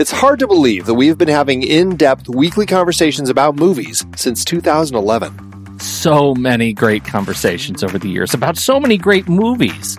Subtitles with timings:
[0.00, 4.44] It's hard to believe that we've been having in depth weekly conversations about movies since
[4.44, 5.78] 2011.
[5.78, 9.98] So many great conversations over the years about so many great movies.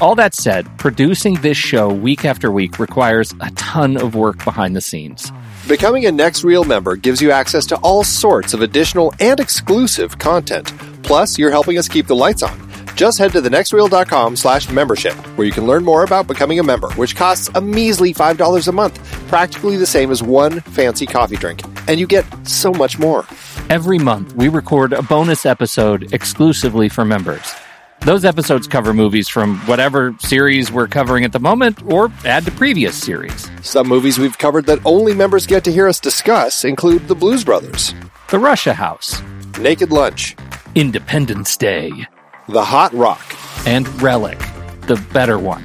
[0.00, 4.74] All that said, producing this show week after week requires a ton of work behind
[4.74, 5.30] the scenes.
[5.68, 10.18] Becoming a Next Reel member gives you access to all sorts of additional and exclusive
[10.18, 10.72] content.
[11.02, 12.63] Plus, you're helping us keep the lights on.
[12.94, 16.90] Just head to thenextreel.com slash membership, where you can learn more about becoming a member,
[16.92, 21.62] which costs a measly $5 a month, practically the same as one fancy coffee drink.
[21.88, 23.26] And you get so much more.
[23.68, 27.52] Every month, we record a bonus episode exclusively for members.
[28.00, 32.52] Those episodes cover movies from whatever series we're covering at the moment or add to
[32.52, 33.50] previous series.
[33.62, 37.44] Some movies we've covered that only members get to hear us discuss include The Blues
[37.44, 37.94] Brothers,
[38.28, 39.22] The Russia House,
[39.58, 40.36] Naked Lunch,
[40.74, 42.06] Independence Day,
[42.46, 43.24] The Hot Rock,
[43.66, 44.38] and Relic,
[44.82, 45.64] the better one.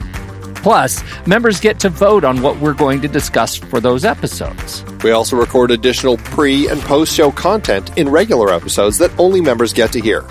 [0.55, 4.85] Plus, members get to vote on what we're going to discuss for those episodes.
[5.03, 9.73] We also record additional pre and post show content in regular episodes that only members
[9.73, 10.22] get to hear,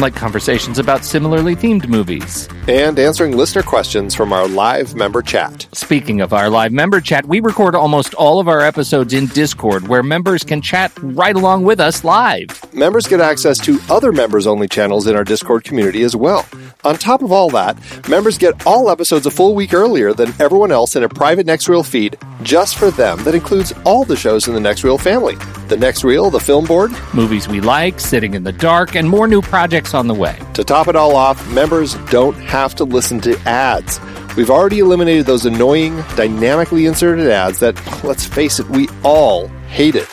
[0.00, 2.48] like conversations about similarly themed movies.
[2.68, 5.66] and answering listener questions from our live member chat.
[5.72, 9.88] Speaking of our live member chat, we record almost all of our episodes in Discord
[9.88, 12.48] where members can chat right along with us live.
[12.74, 16.46] Members get access to other members only channels in our Discord community as well.
[16.84, 17.76] On top of all that,
[18.08, 21.68] members get all episodes a full week earlier than everyone else in a private Next
[21.68, 25.34] Reel feed just for them that includes all the shows in the Next Reel family.
[25.68, 26.92] The Next Reel, the film board.
[27.14, 30.38] Movies we like, Sitting in the Dark, and more new projects on the way.
[30.54, 34.00] To top it all off, members don't have to listen to ads.
[34.36, 39.94] We've already eliminated those annoying, dynamically inserted ads that, let's face it, we all hate
[39.94, 40.08] it.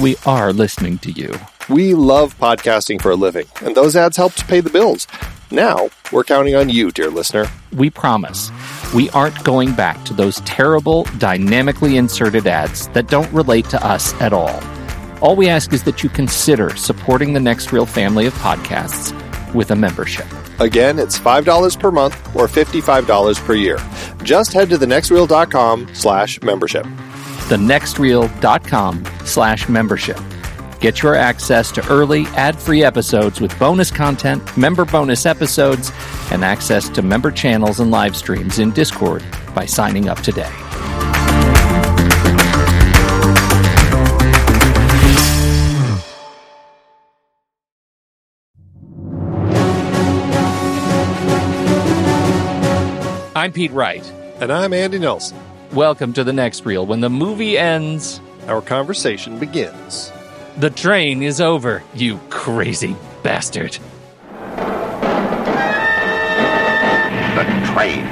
[0.00, 1.32] We are listening to you.
[1.68, 5.06] We love podcasting for a living, and those ads help to pay the bills.
[5.50, 7.46] Now, we're counting on you, dear listener.
[7.72, 8.50] We promise
[8.94, 14.14] we aren't going back to those terrible, dynamically inserted ads that don't relate to us
[14.20, 14.60] at all.
[15.20, 19.12] All we ask is that you consider supporting the Next Reel family of podcasts
[19.52, 20.26] with a membership.
[20.60, 23.78] Again, it's $5 per month or $55 per year.
[24.22, 26.84] Just head to thenextreel.com slash membership.
[27.48, 30.18] thenextreel.com slash membership.
[30.80, 35.90] Get your access to early ad-free episodes with bonus content, member bonus episodes,
[36.30, 40.52] and access to member channels and live streams in Discord by signing up today.
[53.38, 54.04] I'm Pete Wright.
[54.40, 55.38] And I'm Andy Nelson.
[55.72, 56.84] Welcome to the next reel.
[56.84, 60.10] When the movie ends, Our conversation begins.
[60.56, 63.78] the train is over, you crazy bastard.
[67.36, 68.04] The train.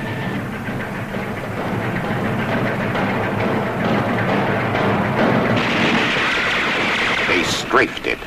[7.29, 8.19] They strafed it.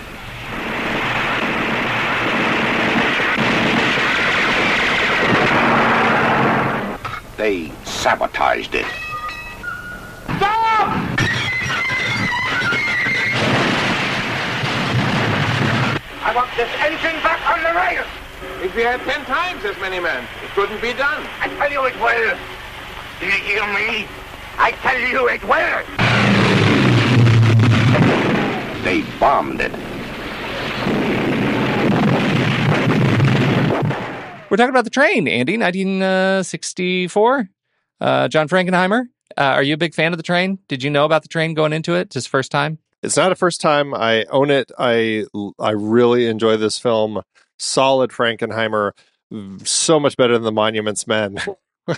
[7.39, 8.85] They sabotaged it.
[10.35, 10.89] Stop!
[16.21, 18.05] I want this engine back on the rails.
[18.61, 21.25] If we had ten times as many men, it couldn't be done.
[21.39, 22.37] I tell you it will.
[23.21, 24.05] Do you hear me?
[24.57, 25.85] I tell you it will.
[28.83, 29.88] They bombed it.
[34.49, 37.49] We're talking about the train, Andy, 1964.
[38.01, 39.05] Uh, John Frankenheimer.
[39.37, 40.57] Uh, are you a big fan of the train?
[40.67, 42.09] Did you know about the train going into it?
[42.09, 42.79] Just first time?
[43.03, 43.93] It's not a first time.
[43.93, 44.71] I own it.
[44.77, 45.25] I
[45.59, 47.21] I really enjoy this film.
[47.59, 48.93] Solid Frankenheimer.
[49.63, 51.37] So much better than The Monuments Men.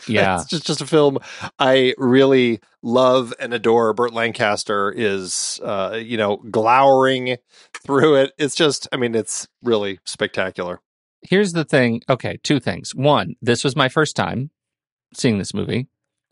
[0.07, 0.39] Yeah.
[0.39, 1.17] it's just, just a film
[1.59, 3.91] I really love and adore.
[3.93, 7.35] Burt Lancaster is, uh, you know, glowering
[7.73, 8.31] through it.
[8.37, 10.79] It's just, I mean, it's really spectacular.
[11.21, 12.01] Here's the thing.
[12.09, 12.95] Okay, two things.
[12.95, 14.49] One, this was my first time
[15.13, 15.87] seeing this movie.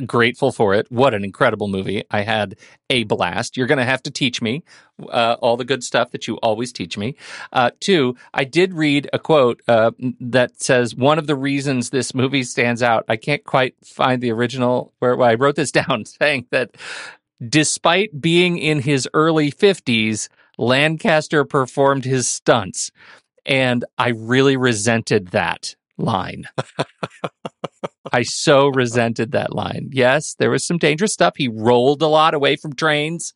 [0.05, 0.89] Grateful for it.
[0.89, 2.05] What an incredible movie.
[2.09, 2.55] I had
[2.89, 3.57] a blast.
[3.57, 4.63] You're going to have to teach me
[5.09, 7.17] uh, all the good stuff that you always teach me.
[7.51, 9.91] Uh, two, I did read a quote uh,
[10.21, 13.03] that says one of the reasons this movie stands out.
[13.09, 16.75] I can't quite find the original where, where I wrote this down saying that
[17.45, 22.91] despite being in his early 50s, Lancaster performed his stunts.
[23.45, 26.45] And I really resented that line.
[28.13, 29.89] I so resented that line.
[29.91, 31.33] Yes, there was some dangerous stuff.
[31.37, 33.33] He rolled a lot away from trains.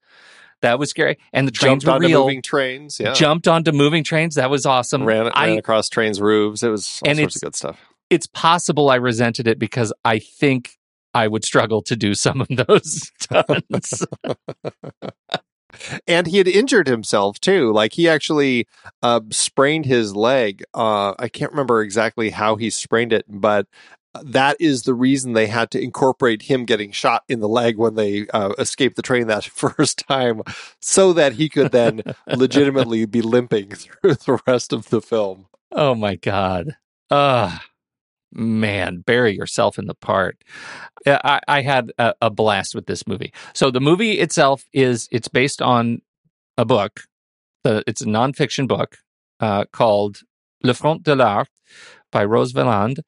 [0.62, 1.18] That was scary.
[1.34, 2.22] And the trains Jumped were onto real.
[2.22, 3.00] moving trains.
[3.00, 3.14] Yeah.
[3.14, 4.36] Jumped onto moving trains.
[4.36, 5.04] That was awesome.
[5.06, 6.64] Ran, ran I, across trains' roofs.
[6.64, 7.80] It was all And sorts it's- of good stuff.
[8.10, 10.78] it's possible I resented it because I think
[11.14, 14.04] I would struggle to do some of those stunts.
[16.08, 17.72] and he had injured himself too.
[17.72, 18.68] Like he actually
[19.02, 20.64] uh, sprained his leg.
[20.74, 23.68] Uh, I can't remember exactly how he sprained it, but
[24.22, 27.96] that is the reason they had to incorporate him getting shot in the leg when
[27.96, 30.42] they uh, escaped the train that first time,
[30.80, 35.48] so that he could then legitimately be limping through the rest of the film.
[35.72, 36.78] oh my god.
[37.10, 37.58] Uh
[38.34, 40.44] man, bury yourself in the part.
[41.06, 43.34] I, I had a, a blast with this movie.
[43.54, 46.02] So the movie itself is it's based on
[46.58, 47.02] a book.
[47.66, 48.98] Uh, it's a nonfiction book
[49.40, 50.20] uh, called
[50.64, 51.50] Le Front de l'Art
[52.12, 53.00] by Rose Valland,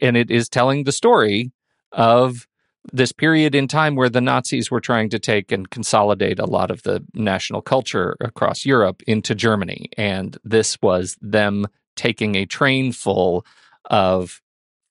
[0.00, 1.52] and it is telling the story
[1.92, 2.46] of
[2.92, 6.70] this period in time where the Nazis were trying to take and consolidate a lot
[6.70, 9.88] of the national culture across Europe into Germany.
[9.96, 13.46] And this was them taking a train full
[13.84, 14.41] of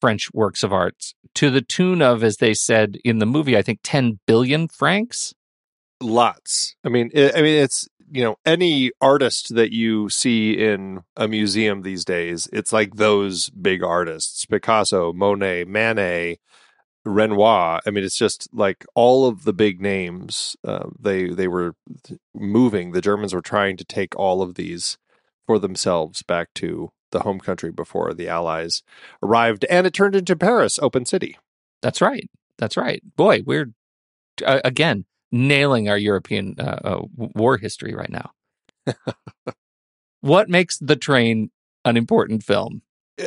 [0.02, 3.62] French works of art to the tune of, as they said in the movie, I
[3.62, 5.34] think 10 billion francs.
[6.02, 6.76] Lots.
[6.84, 11.28] I mean, it, I mean, it's you know any artist that you see in a
[11.28, 12.50] museum these days.
[12.52, 16.40] It's like those big artists: Picasso, Monet, Manet,
[17.06, 17.82] Renoir.
[17.86, 20.58] I mean, it's just like all of the big names.
[20.64, 21.76] Uh, they they were
[22.34, 22.92] moving.
[22.92, 24.98] The Germans were trying to take all of these
[25.46, 28.84] for themselves back to the home country before the Allies
[29.22, 31.38] arrived, and it turned into Paris, open city.
[31.82, 32.30] That's right.
[32.58, 33.02] That's right.
[33.16, 33.72] Boy, we're
[34.46, 38.32] uh, again nailing our European uh, uh, war history right now.
[40.22, 41.52] what makes The Train
[41.86, 42.82] an important film?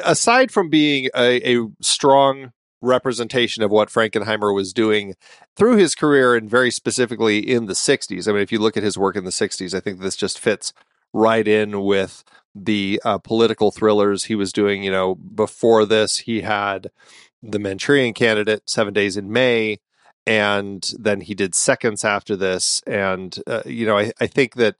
[0.04, 2.52] Aside from being a, a strong
[2.84, 5.14] representation of what Frankenheimer was doing
[5.56, 8.28] through his career and very specifically in the 60s.
[8.28, 10.38] I mean, if you look at his work in the 60s, I think this just
[10.38, 10.72] fits
[11.12, 12.24] right in with
[12.54, 14.82] the uh, political thrillers he was doing.
[14.82, 16.90] You know, before this, he had
[17.42, 19.80] The Manchurian Candidate, Seven Days in May,
[20.26, 22.82] and then he did Seconds after this.
[22.86, 24.76] And, uh, you know, I, I think that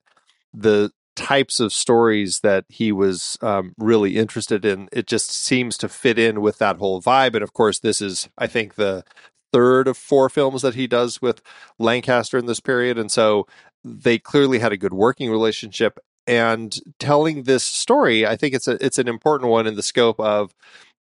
[0.53, 4.89] the types of stories that he was um, really interested in.
[4.93, 7.35] It just seems to fit in with that whole vibe.
[7.35, 9.05] And of course, this is, I think, the
[9.53, 11.41] third of four films that he does with
[11.79, 12.99] Lancaster in this period.
[12.99, 13.47] And so
[13.85, 15.99] they clearly had a good working relationship.
[16.27, 20.19] And telling this story, I think it's a it's an important one in the scope
[20.19, 20.55] of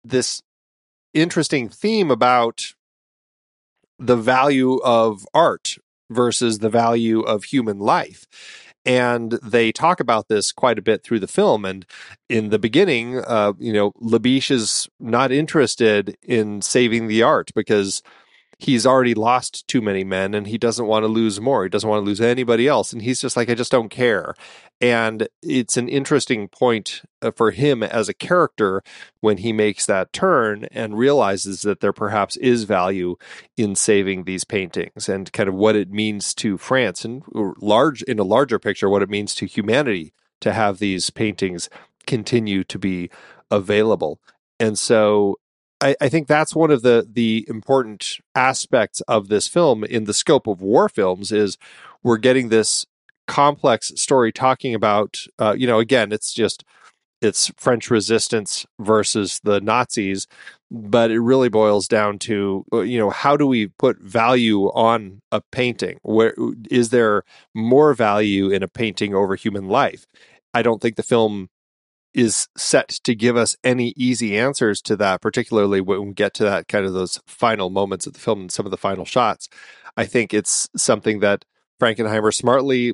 [0.03, 0.41] this
[1.13, 2.73] interesting theme about
[3.99, 5.77] the value of art
[6.09, 8.27] versus the value of human life
[8.85, 11.65] and they talk about this quite a bit through the film.
[11.65, 11.85] And
[12.29, 18.01] in the beginning, uh, you know, Labiche is not interested in saving the art because
[18.59, 21.63] he's already lost too many men and he doesn't want to lose more.
[21.63, 22.93] He doesn't want to lose anybody else.
[22.93, 24.35] And he's just like, I just don't care.
[24.81, 28.83] And it's an interesting point uh, for him as a character
[29.21, 33.15] when he makes that turn and realizes that there perhaps is value
[33.55, 38.19] in saving these paintings and kind of what it means to France and large in
[38.19, 41.69] a larger picture, what it means to humanity to have these paintings
[42.05, 43.09] continue to be
[43.49, 44.19] available.
[44.59, 45.37] And so
[45.83, 50.13] I, I, think that's one of the the important aspects of this film in the
[50.13, 51.57] scope of war films is
[52.03, 52.85] we're getting this
[53.27, 56.63] complex story talking about uh, you know again it's just
[57.21, 60.27] it's French resistance versus the Nazis,
[60.69, 65.21] but it really boils down to uh, you know how do we put value on
[65.31, 65.99] a painting?
[66.03, 66.33] Where
[66.69, 70.05] is there more value in a painting over human life?
[70.53, 71.49] I don't think the film
[72.13, 76.43] is set to give us any easy answers to that, particularly when we get to
[76.43, 79.49] that kind of those final moments of the film and some of the final shots.
[79.97, 81.45] I think it's something that
[81.79, 82.93] Frankenheimer smartly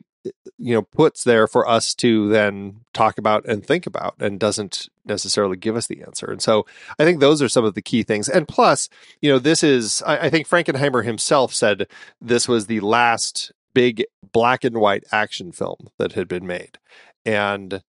[0.58, 4.90] you know puts there for us to then talk about and think about and doesn't
[5.06, 6.66] necessarily give us the answer and so
[7.00, 8.90] i think those are some of the key things and plus
[9.22, 11.88] you know this is i, I think frankenheimer himself said
[12.20, 16.78] this was the last big black and white action film that had been made
[17.26, 17.82] and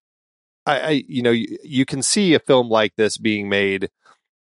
[0.71, 3.91] I, I you know, you, you, can see a film like this being made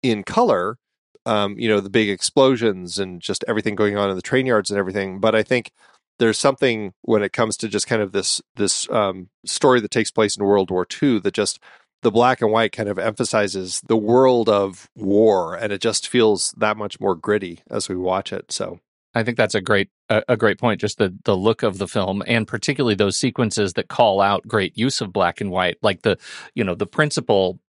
[0.02, 0.78] in color.
[1.24, 4.70] Um, you know, the big explosions and just everything going on in the train yards
[4.70, 5.20] and everything.
[5.20, 5.70] But I think
[6.18, 10.10] there's something when it comes to just kind of this this um, story that takes
[10.10, 11.60] place in World War II that just
[12.02, 16.52] the black and white kind of emphasizes the world of war, and it just feels
[16.56, 18.50] that much more gritty as we watch it.
[18.50, 18.80] So
[19.14, 20.80] I think that's a great a, a, great point.
[20.80, 24.76] Just the the look of the film, and particularly those sequences that call out great
[24.76, 26.18] use of black and white, like the
[26.54, 27.60] you know the principal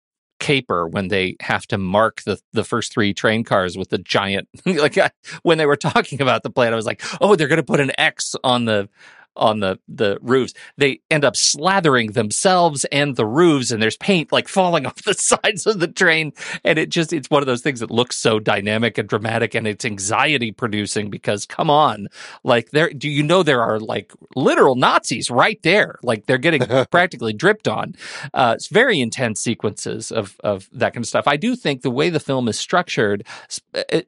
[0.42, 4.48] caper when they have to mark the the first three train cars with the giant
[4.66, 7.58] like I, when they were talking about the plan i was like oh they're going
[7.58, 8.88] to put an x on the
[9.36, 10.54] on the the roofs.
[10.76, 15.14] They end up slathering themselves and the roofs, and there's paint like falling off the
[15.14, 16.32] sides of the train.
[16.64, 19.66] And it just it's one of those things that looks so dynamic and dramatic, and
[19.66, 22.08] it's anxiety producing because come on,
[22.44, 26.62] like there do you know there are like literal Nazis right there, like they're getting
[26.90, 27.94] practically dripped on.
[28.34, 31.26] Uh, it's very intense sequences of of that kind of stuff.
[31.26, 33.26] I do think the way the film is structured,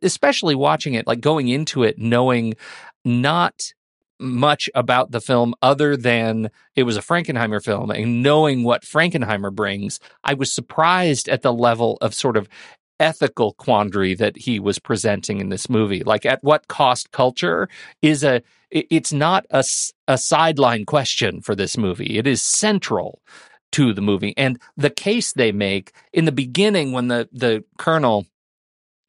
[0.02, 2.54] especially watching it, like going into it knowing
[3.04, 3.72] not
[4.20, 9.52] much about the film other than it was a Frankenheimer film and knowing what Frankenheimer
[9.52, 12.48] brings, I was surprised at the level of sort of
[13.00, 16.04] ethical quandary that he was presenting in this movie.
[16.04, 17.68] Like, at what cost culture
[18.02, 19.64] is a, it's not a,
[20.08, 22.18] a sideline question for this movie.
[22.18, 23.20] It is central
[23.72, 24.34] to the movie.
[24.36, 28.26] And the case they make in the beginning when the, the colonel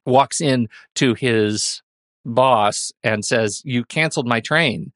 [0.04, 1.82] walks in to his
[2.26, 4.92] boss and says, You canceled my train.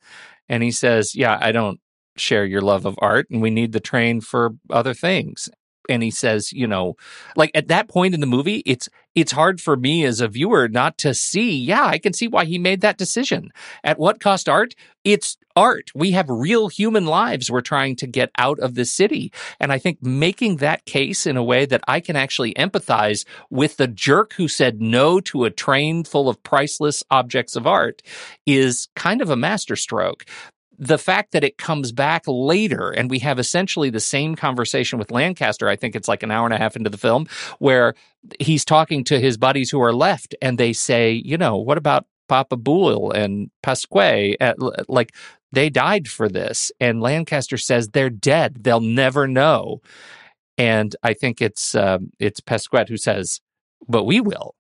[0.49, 1.81] And he says, Yeah, I don't
[2.17, 5.49] share your love of art and we need the train for other things
[5.91, 6.97] and he says, you know,
[7.37, 10.69] like at that point in the movie, it's it's hard for me as a viewer
[10.69, 13.51] not to see, yeah, I can see why he made that decision.
[13.83, 14.75] At what cost art?
[15.05, 15.91] It's art.
[15.95, 19.33] We have real human lives we're trying to get out of the city.
[19.59, 23.77] And I think making that case in a way that I can actually empathize with
[23.77, 28.03] the jerk who said no to a train full of priceless objects of art
[28.47, 30.25] is kind of a masterstroke
[30.81, 35.11] the fact that it comes back later and we have essentially the same conversation with
[35.11, 37.27] Lancaster, I think it's like an hour and a half into the film,
[37.59, 37.95] where
[38.41, 42.07] he's talking to his buddies who are left and they say, you know, what about
[42.29, 44.37] Papa Boule and Pesquet?
[44.89, 45.15] Like
[45.53, 46.73] they died for this.
[46.81, 48.65] And Lancaster says they're dead.
[48.65, 49.83] They'll never know.
[50.57, 53.41] And I think it's um, it's Pesquet who says,
[53.87, 54.55] but we will.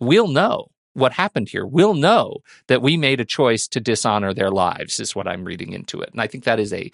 [0.00, 0.68] We'll know
[0.98, 1.66] what happened here.
[1.66, 5.72] We'll know that we made a choice to dishonor their lives, is what I'm reading
[5.72, 6.10] into it.
[6.12, 6.90] And I think that is a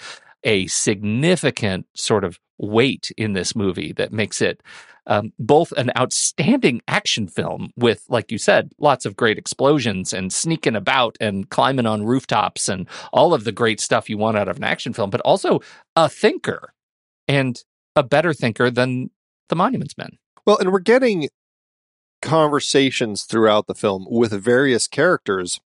[0.47, 4.63] a significant sort of weight in this movie that makes it
[5.07, 10.33] um, both an outstanding action film with, like you said, lots of great explosions and
[10.33, 14.49] sneaking about and climbing on rooftops and all of the great stuff you want out
[14.49, 15.61] of an action film, but also
[15.97, 16.73] a thinker
[17.27, 17.65] and
[17.97, 19.11] a better thinker than
[19.49, 20.19] the Monuments Men.
[20.47, 21.29] Well, and we're getting
[22.25, 25.61] conversations throughout the film with various characters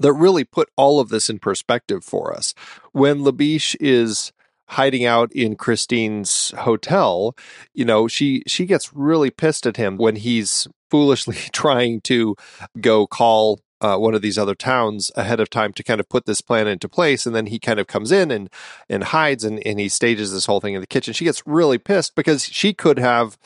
[0.00, 2.52] that really put all of this in perspective for us.
[2.92, 4.32] When Labiche is
[4.70, 7.36] hiding out in Christine's hotel,
[7.72, 12.34] you know, she she gets really pissed at him when he's foolishly trying to
[12.80, 16.26] go call uh, one of these other towns ahead of time to kind of put
[16.26, 17.24] this plan into place.
[17.24, 18.50] And then he kind of comes in and
[18.88, 21.14] and hides and, and he stages this whole thing in the kitchen.
[21.14, 23.38] She gets really pissed because she could have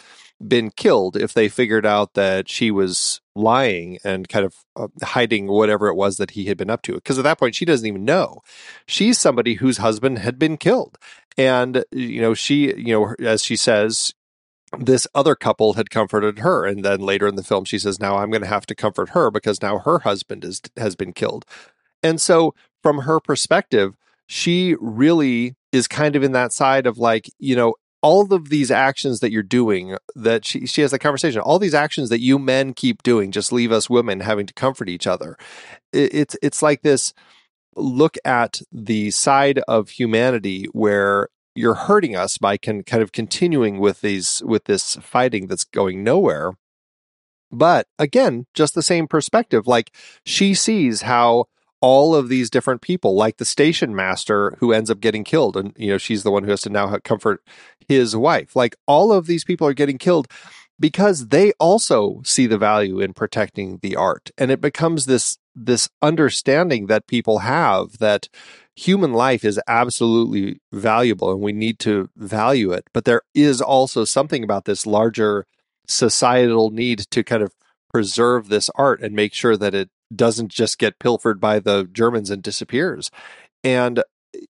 [0.47, 5.47] been killed if they figured out that she was lying and kind of uh, hiding
[5.47, 6.95] whatever it was that he had been up to.
[6.95, 8.43] Because at that point, she doesn't even know.
[8.87, 10.99] She's somebody whose husband had been killed.
[11.37, 14.15] And, you know, she, you know, as she says,
[14.79, 16.65] this other couple had comforted her.
[16.65, 19.11] And then later in the film, she says, now I'm going to have to comfort
[19.11, 21.45] her because now her husband is, has been killed.
[22.03, 23.97] And so, from her perspective,
[24.27, 28.71] she really is kind of in that side of like, you know, all of these
[28.71, 32.39] actions that you're doing that she, she has that conversation all these actions that you
[32.39, 35.39] men keep doing just leave us women having to comfort each other.
[35.91, 37.15] It, it's it's like this
[37.77, 43.79] look at the side of humanity where you're hurting us by con, kind of continuing
[43.79, 46.53] with these with this fighting that's going nowhere.
[47.51, 49.91] But again just the same perspective like
[50.27, 51.47] she sees how
[51.81, 55.57] all of these different people, like the station master who ends up getting killed.
[55.57, 57.43] And, you know, she's the one who has to now comfort
[57.89, 58.57] his wife.
[58.57, 60.29] Like all of these people are getting killed
[60.81, 64.31] because they also see the value in protecting the art.
[64.39, 68.29] And it becomes this, this understanding that people have that
[68.77, 72.89] human life is absolutely valuable and we need to value it.
[72.93, 75.47] But there is also something about this larger
[75.87, 77.53] societal need to kind of
[77.93, 82.31] preserve this art and make sure that it doesn't just get pilfered by the Germans
[82.31, 83.11] and disappears.
[83.63, 84.03] And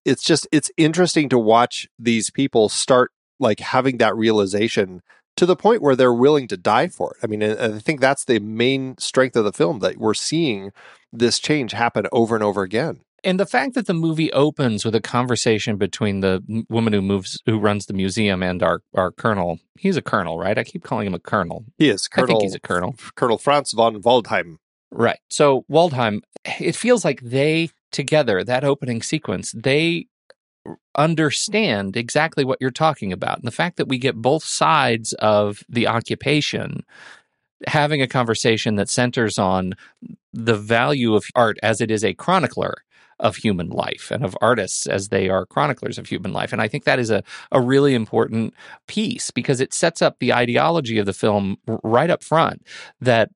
[0.03, 5.01] it's just it's interesting to watch these people start like having that realization
[5.37, 7.17] to the point where they're willing to die for it.
[7.23, 10.71] I mean, I think that's the main strength of the film that we're seeing
[11.11, 13.01] this change happen over and over again.
[13.23, 17.41] And the fact that the movie opens with a conversation between the woman who moves,
[17.47, 19.59] who runs the museum, and our our colonel.
[19.77, 20.57] He's a colonel, right?
[20.57, 21.65] I keep calling him a colonel.
[21.77, 22.07] He is.
[22.07, 22.95] Colonel, I think he's a colonel.
[23.15, 24.57] Colonel Franz von Waldheim.
[24.91, 25.19] Right.
[25.29, 26.21] So Waldheim,
[26.59, 30.07] it feels like they together, that opening sequence, they
[30.97, 33.37] understand exactly what you're talking about.
[33.37, 36.83] And the fact that we get both sides of the occupation
[37.67, 39.73] having a conversation that centers on
[40.33, 42.75] the value of art as it is a chronicler
[43.19, 46.51] of human life and of artists as they are chroniclers of human life.
[46.51, 48.53] And I think that is a, a really important
[48.87, 52.65] piece because it sets up the ideology of the film right up front
[52.99, 53.29] that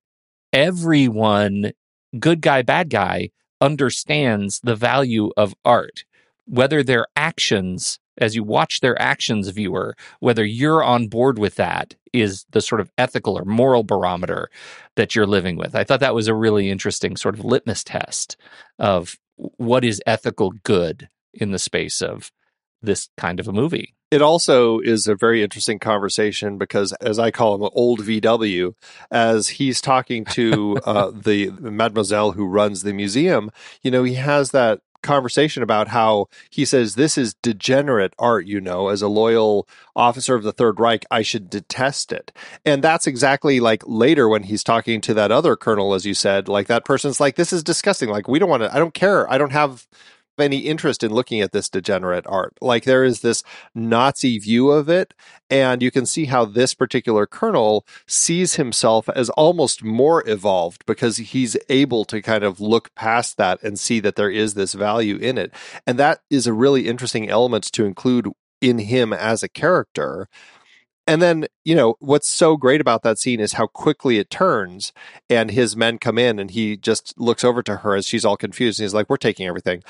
[0.53, 1.71] everyone,
[2.19, 3.29] good guy, bad guy,
[3.61, 6.05] understands the value of art,
[6.45, 11.95] whether their actions as you watch their actions, viewer, whether you're on board with that
[12.13, 14.49] is the sort of ethical or moral barometer
[14.95, 15.75] that you're living with.
[15.75, 18.35] I thought that was a really interesting sort of litmus test
[18.77, 22.31] of what is ethical good in the space of
[22.81, 23.95] this kind of a movie.
[24.11, 28.73] It also is a very interesting conversation because, as I call him, old VW,
[29.11, 33.51] as he's talking to uh, the mademoiselle who runs the museum,
[33.83, 38.59] you know, he has that conversation about how he says this is degenerate art you
[38.59, 38.89] know.
[38.89, 42.31] As a loyal officer of the third reich i should detest it.
[42.65, 46.47] And that's exactly like later when he's talking to that other colonel as you said
[46.47, 48.09] like that person's like this is disgusting.
[48.09, 49.31] Like we don't want to i don't care.
[49.31, 49.87] I don't have
[50.39, 52.55] any interest in looking at this degenerate art.
[52.61, 53.43] Like there is this
[53.73, 55.13] Nazi view of it,
[55.49, 61.17] and you can see how this particular colonel sees himself as almost more evolved because
[61.17, 65.17] he's able to kind of look past that and see that there is this value
[65.17, 65.53] in it.
[65.87, 68.27] And that is a really interesting element to include
[68.61, 70.27] in him as a character.
[71.09, 74.93] And then, you know, what's so great about that scene is how quickly it turns
[75.27, 78.37] and his men come in and he just looks over to her as she's all
[78.37, 79.81] confused and he's like, We're taking everything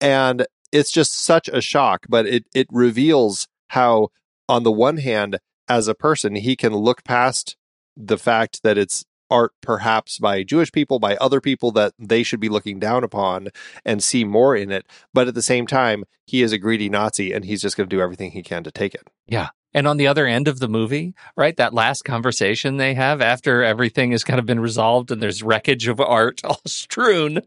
[0.00, 4.08] and it's just such a shock but it it reveals how
[4.48, 5.38] on the one hand
[5.68, 7.56] as a person he can look past
[7.96, 12.38] the fact that it's art perhaps by Jewish people by other people that they should
[12.38, 13.48] be looking down upon
[13.84, 17.32] and see more in it but at the same time he is a greedy nazi
[17.32, 19.08] and he's just going to do everything he can to take it.
[19.26, 23.20] Yeah and on the other end of the movie, right, that last conversation they have
[23.20, 27.42] after everything has kind of been resolved and there's wreckage of art all strewn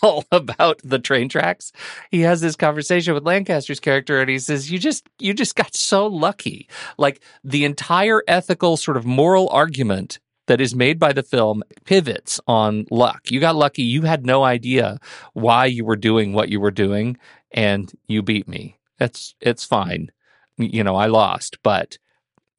[0.00, 1.72] all about the train tracks.
[2.12, 5.74] He has this conversation with Lancaster's character and he says, You just you just got
[5.74, 6.68] so lucky.
[6.96, 12.38] Like the entire ethical sort of moral argument that is made by the film pivots
[12.46, 13.32] on luck.
[13.32, 13.82] You got lucky.
[13.82, 15.00] You had no idea
[15.32, 17.16] why you were doing what you were doing,
[17.50, 18.78] and you beat me.
[19.00, 20.12] It's it's fine
[20.56, 21.58] you know, I lost.
[21.62, 21.98] But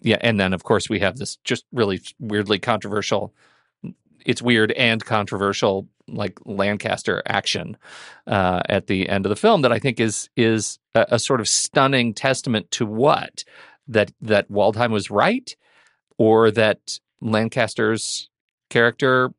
[0.02, 3.34] yeah, and then of course we have this just really weirdly controversial.
[4.26, 7.78] It's weird and controversial, like Lancaster action
[8.28, 11.40] uh, at the end of the film that I think is is a, a sort
[11.40, 13.44] of stunning testament to what
[13.88, 15.56] that that Waldheim was right,
[16.18, 18.30] or that Lancaster's
[18.70, 19.32] character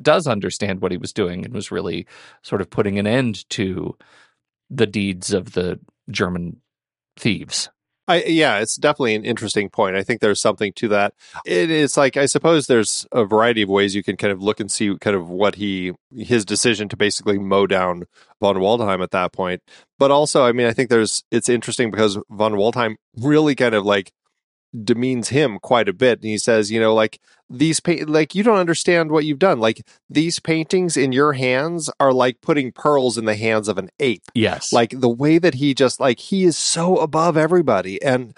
[0.00, 2.06] does understand what he was doing and was really
[2.42, 3.96] sort of putting an end to
[4.70, 5.78] the deeds of the
[6.10, 6.60] German
[7.16, 7.70] thieves.
[8.08, 9.96] I, yeah, it's definitely an interesting point.
[9.96, 11.14] I think there's something to that.
[11.44, 14.60] It is like I suppose there's a variety of ways you can kind of look
[14.60, 18.04] and see kind of what he his decision to basically mow down
[18.40, 19.62] von Waldheim at that point.
[19.98, 23.84] But also, I mean, I think there's it's interesting because von Waldheim really kind of
[23.84, 24.12] like
[24.84, 28.42] demeans him quite a bit and he says you know like these pa- like you
[28.42, 33.16] don't understand what you've done like these paintings in your hands are like putting pearls
[33.16, 36.44] in the hands of an ape yes like the way that he just like he
[36.44, 38.34] is so above everybody and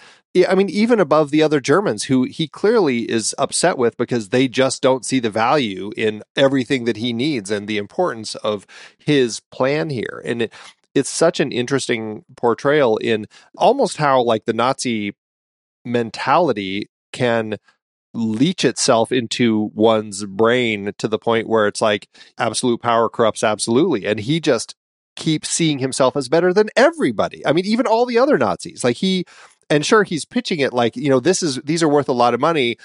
[0.49, 4.47] I mean, even above the other Germans who he clearly is upset with because they
[4.47, 8.67] just don't see the value in everything that he needs and the importance of
[8.99, 10.23] his plan here.
[10.25, 10.53] And it,
[10.95, 15.15] it's such an interesting portrayal in almost how like the Nazi
[15.85, 17.59] mentality can
[18.15, 24.07] leach itself into one's brain to the point where it's like absolute power corrupts absolutely.
[24.07, 24.75] And he just
[25.15, 27.47] keeps seeing himself as better than everybody.
[27.47, 28.83] I mean, even all the other Nazis.
[28.83, 29.25] Like he,
[29.69, 32.35] and sure, he's pitching it like, you know, this is, these are worth a lot
[32.35, 32.77] of money.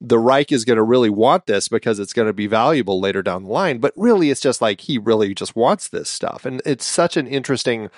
[0.00, 3.22] The Reich is going to really want this because it's going to be valuable later
[3.22, 3.78] down the line.
[3.78, 6.46] But really, it's just like he really just wants this stuff.
[6.46, 7.90] And it's such an interesting,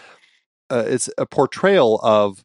[0.69, 2.43] uh, it's a portrayal of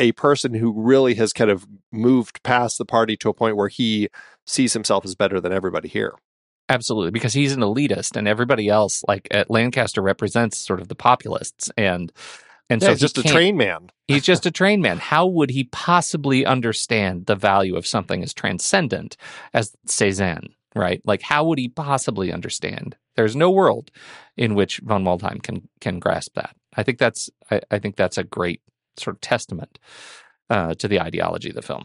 [0.00, 3.68] a person who really has kind of moved past the party to a point where
[3.68, 4.08] he
[4.46, 6.14] sees himself as better than everybody here.
[6.68, 10.96] Absolutely, because he's an elitist, and everybody else, like at Lancaster, represents sort of the
[10.96, 12.12] populists, and
[12.68, 13.90] and yeah, so he's just a train man.
[14.08, 14.98] he's just a train man.
[14.98, 19.16] How would he possibly understand the value of something as transcendent
[19.54, 20.48] as Cezanne?
[20.74, 21.00] Right?
[21.04, 22.96] Like, how would he possibly understand?
[23.14, 23.90] There's no world
[24.36, 26.56] in which von Waldheim can can grasp that.
[26.76, 28.60] I think that's I, I think that's a great
[28.98, 29.78] sort of testament
[30.50, 31.84] uh, to the ideology of the film.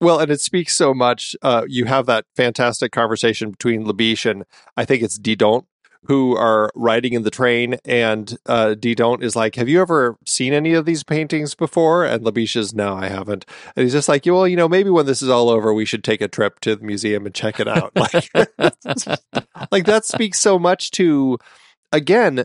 [0.00, 1.36] Well, and it speaks so much.
[1.42, 4.44] Uh, you have that fantastic conversation between Labiche and
[4.76, 5.64] I think it's Didont
[6.04, 10.52] who are riding in the train, and uh, Didont is like, "Have you ever seen
[10.52, 13.44] any of these paintings before?" And Labiche is, "No, I haven't."
[13.76, 16.02] And he's just like, "Well, you know, maybe when this is all over, we should
[16.02, 18.30] take a trip to the museum and check it out." Like,
[19.70, 21.38] like that speaks so much to,
[21.92, 22.44] again,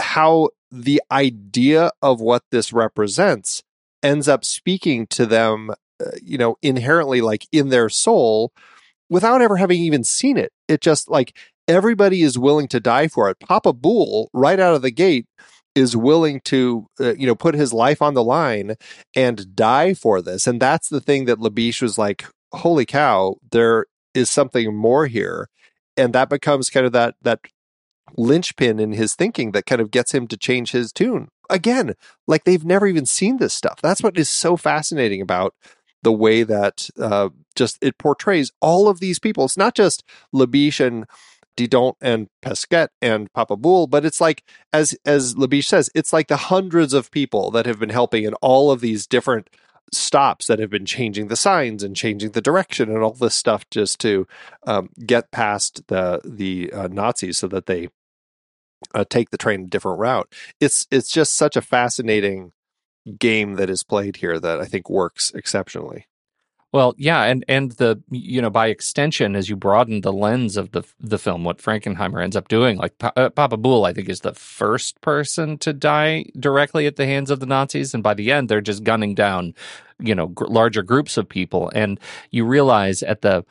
[0.00, 0.48] how
[0.82, 3.62] the idea of what this represents
[4.02, 8.52] ends up speaking to them, uh, you know, inherently like in their soul
[9.08, 10.52] without ever having even seen it.
[10.68, 11.36] It just like
[11.68, 13.38] everybody is willing to die for it.
[13.40, 15.26] Papa Boule, right out of the gate,
[15.74, 18.74] is willing to, uh, you know, put his life on the line
[19.16, 20.46] and die for this.
[20.46, 25.48] And that's the thing that Labiche was like, holy cow, there is something more here.
[25.96, 27.40] And that becomes kind of that, that
[28.16, 31.28] linchpin in his thinking that kind of gets him to change his tune.
[31.50, 31.94] Again,
[32.26, 33.80] like they've never even seen this stuff.
[33.82, 35.54] That's what is so fascinating about
[36.02, 39.44] the way that uh, just it portrays all of these people.
[39.44, 41.06] It's not just Labiche and
[41.56, 46.28] Didont and Pesquet and Papa Boule, but it's like as as Labiche says, it's like
[46.28, 49.48] the hundreds of people that have been helping in all of these different
[49.92, 53.68] stops that have been changing the signs and changing the direction and all this stuff
[53.70, 54.26] just to
[54.66, 57.88] um, get past the the uh, Nazis so that they
[58.94, 60.32] uh, take the train a different route.
[60.60, 62.52] It's it's just such a fascinating
[63.18, 66.06] game that is played here that I think works exceptionally.
[66.72, 70.72] Well, yeah, and and the you know by extension, as you broaden the lens of
[70.72, 74.08] the the film, what Frankenheimer ends up doing, like pa- uh, Papa Boule, I think
[74.08, 78.14] is the first person to die directly at the hands of the Nazis, and by
[78.14, 79.54] the end, they're just gunning down,
[80.00, 82.00] you know, gr- larger groups of people, and
[82.32, 83.44] you realize at the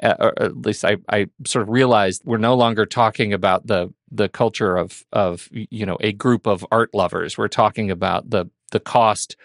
[0.00, 3.92] uh, or at least I, I sort of realized we're no longer talking about the
[4.12, 7.36] the culture of of you know a group of art lovers.
[7.38, 9.36] We're talking about the the cost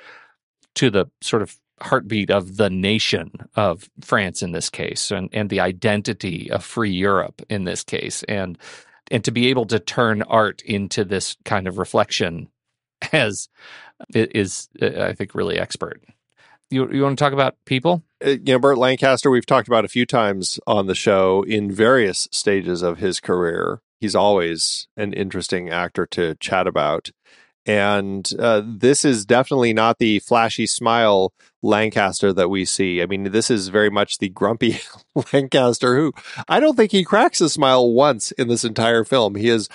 [0.76, 5.50] to the sort of heartbeat of the nation of France in this case and, and
[5.50, 8.58] the identity of free Europe in this case and
[9.12, 12.50] and to be able to turn art into this kind of reflection
[13.14, 13.48] as
[14.14, 16.02] is I think really expert.
[16.70, 18.04] You you want to talk about people?
[18.26, 21.72] Uh, you know, Burt Lancaster, we've talked about a few times on the show in
[21.72, 23.82] various stages of his career.
[24.00, 27.12] He's always an interesting actor to chat about.
[27.68, 33.02] And uh, this is definitely not the flashy smile Lancaster that we see.
[33.02, 34.80] I mean, this is very much the grumpy
[35.34, 36.14] Lancaster who
[36.48, 39.36] I don't think he cracks a smile once in this entire film.
[39.36, 39.68] He is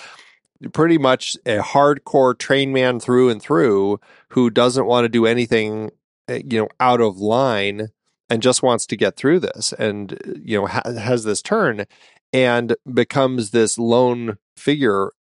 [0.72, 5.90] pretty much a hardcore train man through and through who doesn't want to do anything,
[6.28, 7.88] eh, you know, out of line
[8.30, 11.84] and just wants to get through this and, you know, ha- has this turn
[12.32, 15.12] and becomes this lone figure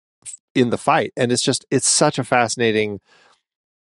[0.54, 1.12] in the fight.
[1.16, 3.00] And it's just, it's such a fascinating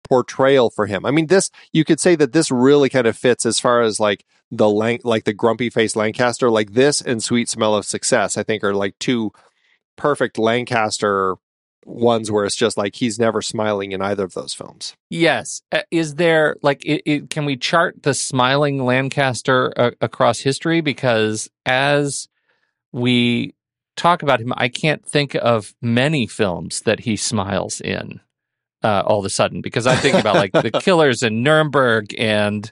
[0.09, 1.05] portrayal for him.
[1.05, 4.01] I mean, this, you could say that this really kind of fits as far as
[4.01, 8.39] like the lang- like the grumpy face Lancaster, like this and Sweet Smell of Success,
[8.39, 9.33] I think are like two
[9.97, 11.37] perfect Lancaster
[11.85, 14.95] ones where it's just like he's never smiling in either of those films.
[15.11, 15.63] Yes.
[15.73, 20.81] Uh, is there like it, it, can we chart the smiling Lancaster uh, across history
[20.81, 22.29] because as
[22.93, 23.55] we
[23.97, 28.21] talk about him, I can't think of many films that he smiles in.
[28.81, 32.71] Uh, all of a sudden, because I think about like the Killers in Nuremberg, and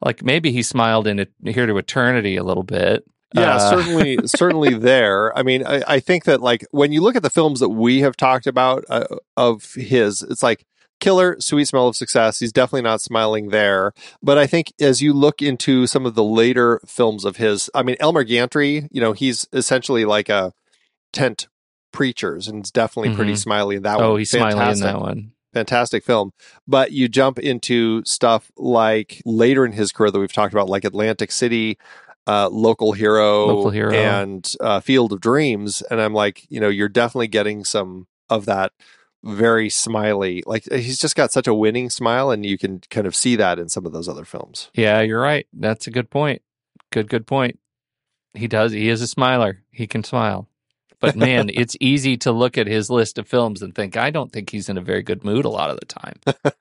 [0.00, 3.02] like maybe he smiled in it here to eternity a little bit.
[3.34, 5.36] Yeah, Uh, certainly, certainly there.
[5.36, 8.02] I mean, I, I think that like when you look at the films that we
[8.02, 10.64] have talked about uh, of his, it's like
[11.00, 12.40] Killer, Sweet Smell of Success.
[12.40, 13.92] He's definitely not smiling there.
[14.22, 17.82] But I think as you look into some of the later films of his, I
[17.82, 20.52] mean, Elmer Gantry, you know, he's essentially like a
[21.12, 21.48] tent
[21.92, 23.38] preachers and it's definitely pretty Mhm.
[23.38, 24.04] smiley in that one.
[24.04, 25.32] oh, he's smiling in Fantastic that one.
[25.54, 26.32] fantastic film.
[26.66, 30.84] But you jump into stuff like later in his career that we've talked about, like
[30.84, 31.78] Atlantic City,
[32.26, 33.94] uh, Local Hero, Local Hero.
[33.94, 38.44] and uh, Field of Dreams, and I'm like, you know, you're definitely getting some of
[38.44, 38.72] that
[39.24, 40.42] very smiley.
[40.46, 43.36] Like uh, he's just got such a winning smile, and you can kind of see
[43.36, 44.70] that in some of those other films.
[44.74, 45.46] Yeah, you're right.
[45.52, 46.42] That's a good point.
[46.90, 47.58] Good, good point.
[48.34, 48.72] He does.
[48.72, 49.62] He is a smiler.
[49.70, 50.48] He can smile.
[51.00, 54.32] But man, it's easy to look at his list of films and think, I don't
[54.32, 56.20] think he's in a very good mood a lot of the time.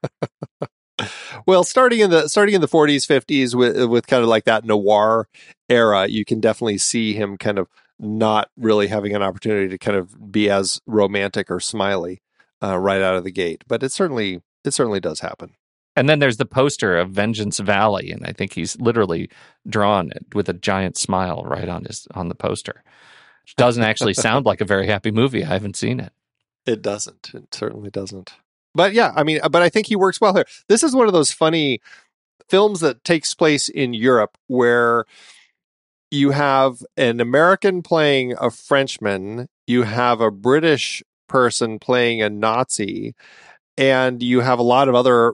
[1.46, 4.46] Well, starting in the starting in the 40s, 50s with uh, with kind of like
[4.46, 5.28] that noir
[5.70, 7.68] era, you can definitely see him kind of
[8.00, 12.22] not really having an opportunity to kind of be as romantic or smiley
[12.62, 13.64] uh, right out of the gate.
[13.68, 15.56] But it certainly it certainly does happen.
[15.96, 19.30] And then there's the poster of Vengeance Valley, and I think he's literally
[19.68, 22.84] drawn it with a giant smile right on his on the poster.
[23.44, 25.44] Which doesn't actually sound like a very happy movie.
[25.44, 26.12] I haven't seen it.
[26.66, 27.32] It doesn't.
[27.34, 28.34] It certainly doesn't.
[28.76, 30.46] But yeah, I mean, but I think he works well here.
[30.68, 31.80] This is one of those funny
[32.50, 35.06] films that takes place in Europe where
[36.12, 43.16] you have an American playing a Frenchman, you have a British person playing a Nazi,
[43.78, 45.34] and you have a lot of other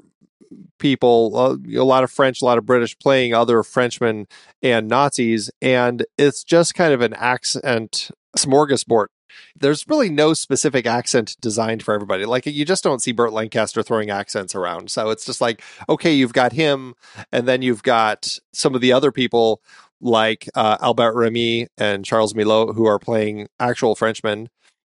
[0.80, 4.28] people, a lot of French, a lot of British playing other Frenchmen
[4.62, 9.08] and Nazis, and it's just kind of an accent smorgasbord
[9.56, 12.26] There's really no specific accent designed for everybody.
[12.26, 14.92] Like you just don't see Burt Lancaster throwing accents around.
[14.92, 16.94] So it's just like, okay, you've got him,
[17.32, 19.62] and then you've got some of the other people
[20.02, 24.50] like uh, Albert Remy and Charles Millot who are playing actual Frenchmen,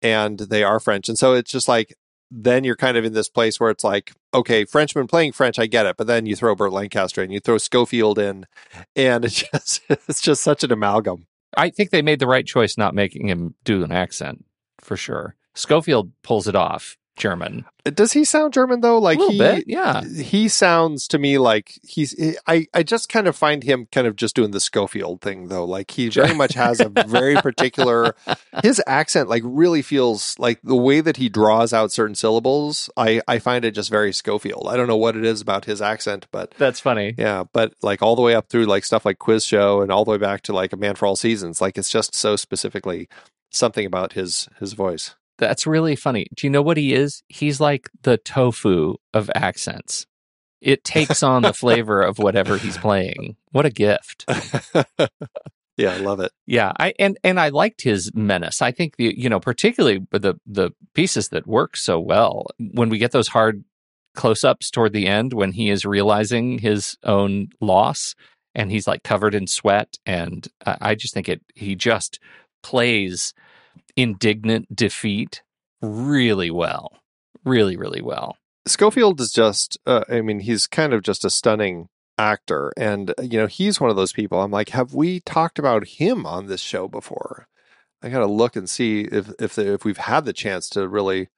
[0.02, 1.08] and they are French.
[1.08, 1.94] And so it's just like
[2.30, 5.66] then you're kind of in this place where it's like, okay, Frenchman playing French, I
[5.66, 8.46] get it, but then you throw Burt Lancaster and you throw Scofield in,
[8.94, 11.26] and it's just it's just such an amalgam.
[11.56, 14.44] I think they made the right choice not making him do an accent
[14.80, 15.36] for sure.
[15.54, 16.96] Scofield pulls it off.
[17.16, 17.64] German.
[17.84, 18.98] Does he sound German though?
[18.98, 20.02] Like little he, bit, yeah.
[20.04, 22.14] He sounds to me like he's.
[22.18, 25.48] Eh, I I just kind of find him kind of just doing the Scofield thing
[25.48, 25.64] though.
[25.64, 28.14] Like he very much has a very particular.
[28.62, 32.90] His accent like really feels like the way that he draws out certain syllables.
[32.96, 34.66] I I find it just very Scofield.
[34.68, 37.14] I don't know what it is about his accent, but That's funny.
[37.16, 37.44] yeah.
[37.52, 40.10] But like all the way up through like stuff like Quiz Show and all the
[40.10, 41.60] way back to like A Man for All Seasons.
[41.60, 43.08] Like it's just so specifically
[43.50, 45.14] something about his his voice.
[45.38, 46.26] That's really funny.
[46.34, 47.22] Do you know what he is?
[47.28, 50.06] He's like the tofu of accents.
[50.60, 53.36] It takes on the flavor of whatever he's playing.
[53.52, 54.24] What a gift.
[55.76, 56.32] yeah, I love it.
[56.46, 58.62] Yeah, I and and I liked his menace.
[58.62, 62.98] I think the you know particularly the the pieces that work so well when we
[62.98, 63.64] get those hard
[64.14, 68.14] close-ups toward the end when he is realizing his own loss
[68.54, 72.18] and he's like covered in sweat and I, I just think it he just
[72.62, 73.34] plays
[73.96, 75.42] indignant defeat
[75.82, 76.98] really well,
[77.44, 78.36] really really well.
[78.66, 82.72] Scofield is just, uh, I mean, he's kind of just a stunning actor.
[82.76, 84.40] And, you know, he's one of those people.
[84.40, 87.46] I'm like, have we talked about him on this show before?
[88.02, 90.88] I got to look and see if, if, the, if we've had the chance to
[90.88, 91.28] really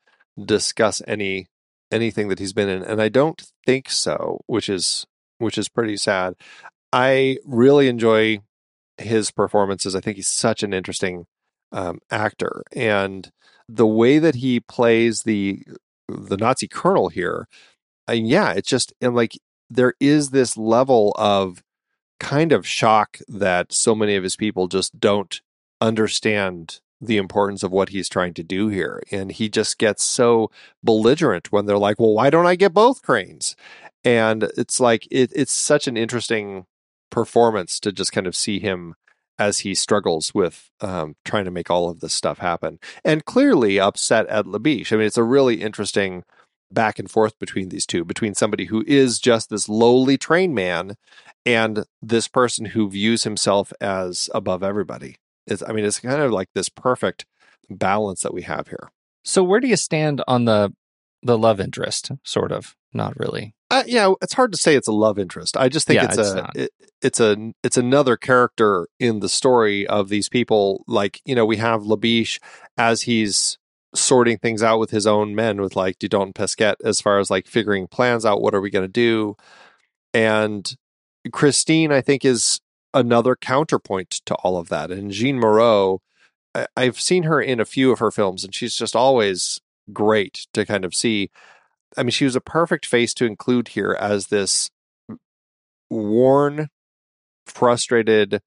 [0.42, 1.48] discuss any,
[1.92, 2.82] anything that he's been in.
[2.82, 5.06] And I don't think so, which is,
[5.38, 6.34] which is pretty sad.
[6.92, 8.40] I really enjoy
[8.96, 9.94] his performances.
[9.94, 11.26] I think he's such an interesting
[11.72, 12.62] um, actor.
[12.72, 13.30] And
[13.68, 15.62] the way that he plays the
[16.08, 17.46] the Nazi colonel here,
[18.06, 19.32] and yeah, it's just and like
[19.70, 21.62] there is this level of
[22.18, 25.40] kind of shock that so many of his people just don't
[25.80, 29.02] understand the importance of what he's trying to do here.
[29.12, 30.50] And he just gets so
[30.82, 33.54] belligerent when they're like, well, why don't I get both cranes?
[34.04, 36.66] And it's like, it, it's such an interesting
[37.10, 38.94] performance to just kind of see him
[39.38, 43.78] as he struggles with um, trying to make all of this stuff happen and clearly
[43.78, 44.92] upset at Labiche.
[44.92, 46.24] I mean, it's a really interesting
[46.70, 50.96] back and forth between these two, between somebody who is just this lowly train man
[51.46, 55.16] and this person who views himself as above everybody.
[55.46, 57.24] It's, I mean, it's kind of like this perfect
[57.70, 58.90] balance that we have here.
[59.24, 60.72] So where do you stand on the
[61.22, 62.12] the love interest?
[62.22, 63.54] Sort of, not really.
[63.70, 65.56] Uh, yeah, it's hard to say it's a love interest.
[65.56, 66.70] I just think Yeah, it's, it's a it,
[67.02, 70.84] it's a it's another character in the story of these people.
[70.86, 72.40] Like you know, we have Labiche
[72.78, 73.58] as he's
[73.94, 77.30] sorting things out with his own men, with like Didont and Pesquet, as far as
[77.30, 78.40] like figuring plans out.
[78.40, 79.36] What are we going to do?
[80.14, 80.74] And
[81.32, 82.60] Christine, I think, is
[82.94, 84.90] another counterpoint to all of that.
[84.90, 86.00] And Jeanne Moreau,
[86.54, 89.60] I, I've seen her in a few of her films, and she's just always
[89.92, 91.30] great to kind of see.
[91.96, 94.70] I mean, she was a perfect face to include here as this
[95.90, 96.68] worn,
[97.46, 98.40] frustrated,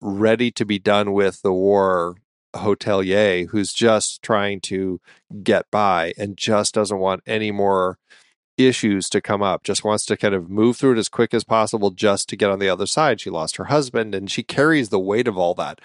[0.00, 2.16] ready to be done with the war
[2.54, 5.00] hotelier who's just trying to
[5.42, 7.98] get by and just doesn't want any more
[8.56, 11.44] issues to come up, just wants to kind of move through it as quick as
[11.44, 13.20] possible just to get on the other side.
[13.20, 15.80] She lost her husband and she carries the weight of all that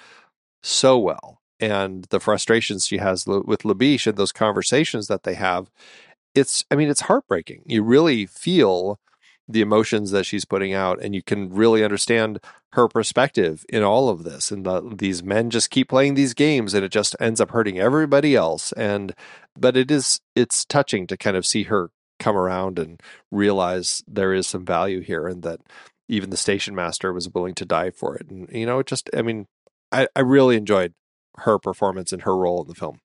[0.64, 1.42] so well.
[1.60, 5.70] And the frustrations she has with Labiche and those conversations that they have,
[6.36, 7.64] it's, I mean, it's heartbreaking.
[7.66, 9.00] You really feel
[9.48, 12.40] the emotions that she's putting out and you can really understand
[12.74, 16.74] her perspective in all of this and the, these men just keep playing these games
[16.74, 19.14] and it just ends up hurting everybody else and
[19.58, 21.90] but it is it's touching to kind of see her
[22.20, 25.60] come around and realize there is some value here and that
[26.08, 29.10] even the station master was willing to die for it and you know it just
[29.16, 29.48] i mean
[29.92, 30.94] i, I really enjoyed
[31.40, 33.00] her performance and her role in the film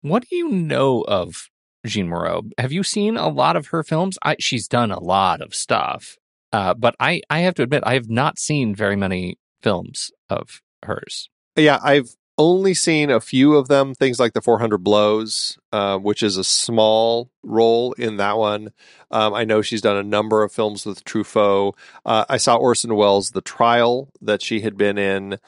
[0.00, 1.50] What do you know of
[1.86, 2.42] Jeanne Moreau?
[2.58, 4.18] Have you seen a lot of her films?
[4.22, 6.16] I, she's done a lot of stuff,
[6.52, 10.62] uh, but I, I have to admit, I have not seen very many films of
[10.82, 11.28] hers.
[11.56, 13.94] Yeah, I've only seen a few of them.
[13.94, 18.70] Things like the 400 Blows, uh, which is a small role in that one.
[19.10, 21.74] Um, I know she's done a number of films with Truffaut.
[22.04, 25.38] Uh, I saw Orson Welles' The Trial that she had been in.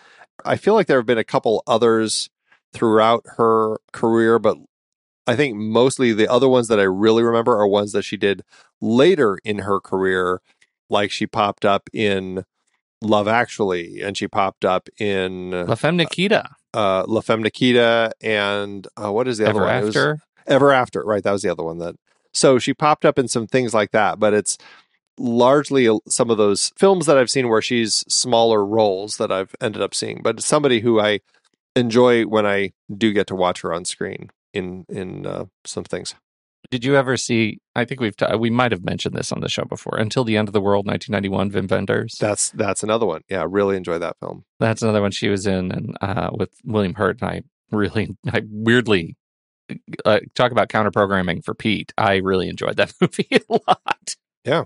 [0.44, 2.30] I feel like there have been a couple others
[2.72, 4.56] throughout her career, but
[5.28, 8.42] I think mostly the other ones that I really remember are ones that she did
[8.80, 10.40] later in her career,
[10.88, 12.44] like she popped up in
[13.02, 16.48] Love Actually, and she popped up in La Femme Nikita.
[16.72, 19.84] uh, La Femme Nikita and uh, what is the Ever other one?
[19.84, 20.18] Was- After.
[20.46, 21.22] Ever After, right?
[21.22, 21.94] That was the other one that.
[22.32, 24.56] So she popped up in some things like that, but it's
[25.18, 29.82] largely some of those films that I've seen where she's smaller roles that I've ended
[29.82, 30.20] up seeing.
[30.22, 31.20] But it's somebody who I
[31.76, 36.14] enjoy when I do get to watch her on screen in in uh, some things.
[36.70, 37.60] Did you ever see?
[37.74, 39.96] I think we've t- we might have mentioned this on the show before.
[39.96, 42.16] Until the end of the world, 1991, Wim Wenders.
[42.20, 43.22] That's that's another one.
[43.28, 44.44] Yeah, I really enjoy that film.
[44.60, 47.22] That's another one she was in, and uh, with William Hurt.
[47.22, 49.16] And I really, I weirdly
[50.04, 51.92] uh, talk about counter programming for Pete.
[51.96, 54.16] I really enjoyed that movie a lot.
[54.44, 54.64] Yeah,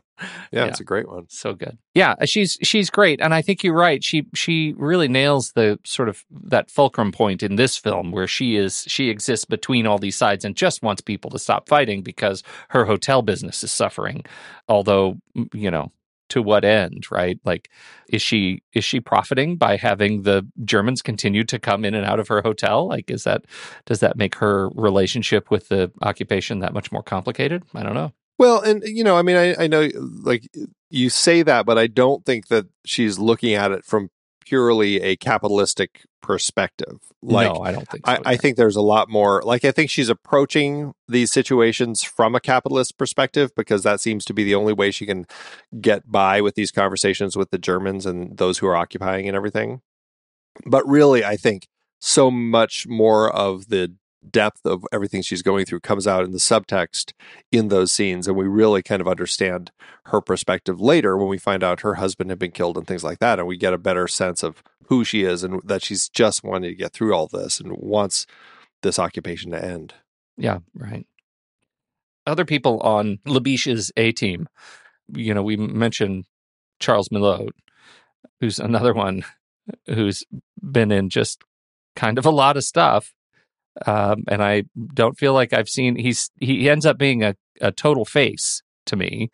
[0.52, 0.66] Yeah.
[0.66, 1.26] it's a great one.
[1.28, 1.78] So good.
[1.94, 4.04] Yeah, uh, she's she's great, and I think you're right.
[4.04, 8.56] She she really nails the sort of that fulcrum point in this film where she
[8.56, 12.42] is she exists between all these sides and just wants people to stop fighting because
[12.68, 14.24] her hotel business is suffering.
[14.68, 15.18] Although
[15.52, 15.90] you know
[16.28, 17.38] to what end, right?
[17.44, 17.68] Like,
[18.08, 22.20] is she is she profiting by having the Germans continue to come in and out
[22.20, 22.86] of her hotel?
[22.88, 23.44] Like, is that
[23.86, 27.64] does that make her relationship with the occupation that much more complicated?
[27.74, 28.12] I don't know.
[28.42, 30.48] Well, and you know, I mean, I, I know like
[30.90, 34.10] you say that, but I don't think that she's looking at it from
[34.44, 36.98] purely a capitalistic perspective.
[37.22, 38.12] Like, no, I don't think so.
[38.12, 39.42] I, I think there's a lot more.
[39.42, 44.34] Like, I think she's approaching these situations from a capitalist perspective because that seems to
[44.34, 45.24] be the only way she can
[45.80, 49.82] get by with these conversations with the Germans and those who are occupying and everything.
[50.66, 51.68] But really, I think
[52.00, 53.94] so much more of the
[54.30, 57.12] depth of everything she's going through comes out in the subtext
[57.50, 59.70] in those scenes and we really kind of understand
[60.06, 63.18] her perspective later when we find out her husband had been killed and things like
[63.18, 66.44] that and we get a better sense of who she is and that she's just
[66.44, 68.26] wanting to get through all this and wants
[68.82, 69.94] this occupation to end
[70.36, 71.06] Yeah, right.
[72.26, 74.48] Other people on Labiche's A team,
[75.12, 76.24] you know, we mentioned
[76.78, 77.50] Charles Millot,
[78.40, 79.24] who's another one
[79.86, 80.24] who's
[80.60, 81.42] been in just
[81.96, 83.12] kind of a lot of stuff.
[83.86, 87.72] Um, and I don't feel like I've seen he's he ends up being a, a
[87.72, 89.30] total face to me.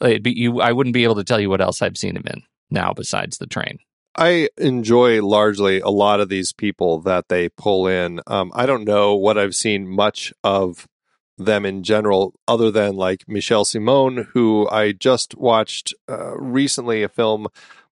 [0.00, 2.42] Be, you, I wouldn't be able to tell you what else I've seen him in
[2.70, 3.78] now besides the train.
[4.14, 8.20] I enjoy largely a lot of these people that they pull in.
[8.26, 10.88] Um, I don't know what I've seen much of
[11.36, 17.08] them in general, other than like Michel Simon, who I just watched uh, recently a
[17.08, 17.46] film.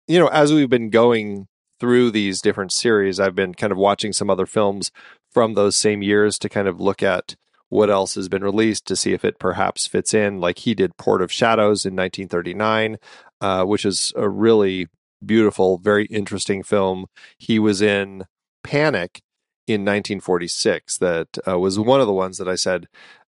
[0.07, 1.49] You know, as we've been going
[1.83, 4.93] through these different series, I've been kind of watching some other films
[5.33, 7.35] from those same years to kind of look at
[7.71, 10.39] what else has been released to see if it perhaps fits in.
[10.39, 12.99] Like he did Port of Shadows in 1939,
[13.41, 14.87] uh, which is a really
[15.27, 17.07] beautiful, very interesting film.
[17.37, 18.27] He was in
[18.63, 19.21] Panic
[19.67, 20.99] in 1946.
[20.99, 22.87] That uh, was one of the ones that I said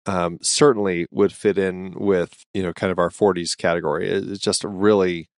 [0.06, 4.10] um, certainly would fit in with you know kind of our 40s category.
[4.10, 5.28] It's just a really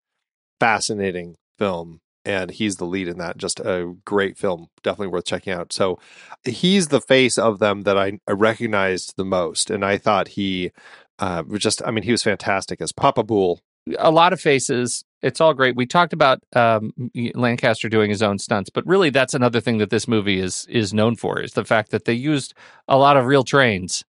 [0.59, 2.01] fascinating film.
[2.25, 3.37] And he's the lead in that.
[3.37, 5.73] Just a great film, definitely worth checking out.
[5.73, 5.99] So,
[6.45, 10.71] he's the face of them that I, I recognized the most, and I thought he
[11.19, 11.83] uh, was just.
[11.85, 13.61] I mean, he was fantastic as Papa Boule.
[13.99, 15.05] a lot of faces.
[15.23, 15.77] It's all great.
[15.77, 16.93] We talked about um,
[17.35, 20.93] Lancaster doing his own stunts, but really, that's another thing that this movie is is
[20.93, 22.55] known for is the fact that they used
[22.89, 24.05] a lot of real trains,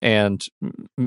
[0.00, 0.46] and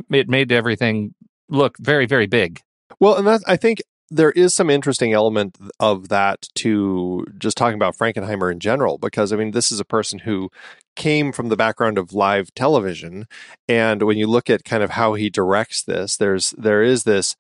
[0.09, 1.13] it made everything
[1.49, 2.61] look very very big.
[2.99, 7.75] Well, and that I think there is some interesting element of that to just talking
[7.75, 10.49] about Frankenheimer in general, because I mean, this is a person who
[10.95, 13.27] came from the background of live television,
[13.67, 17.35] and when you look at kind of how he directs this, there's there is this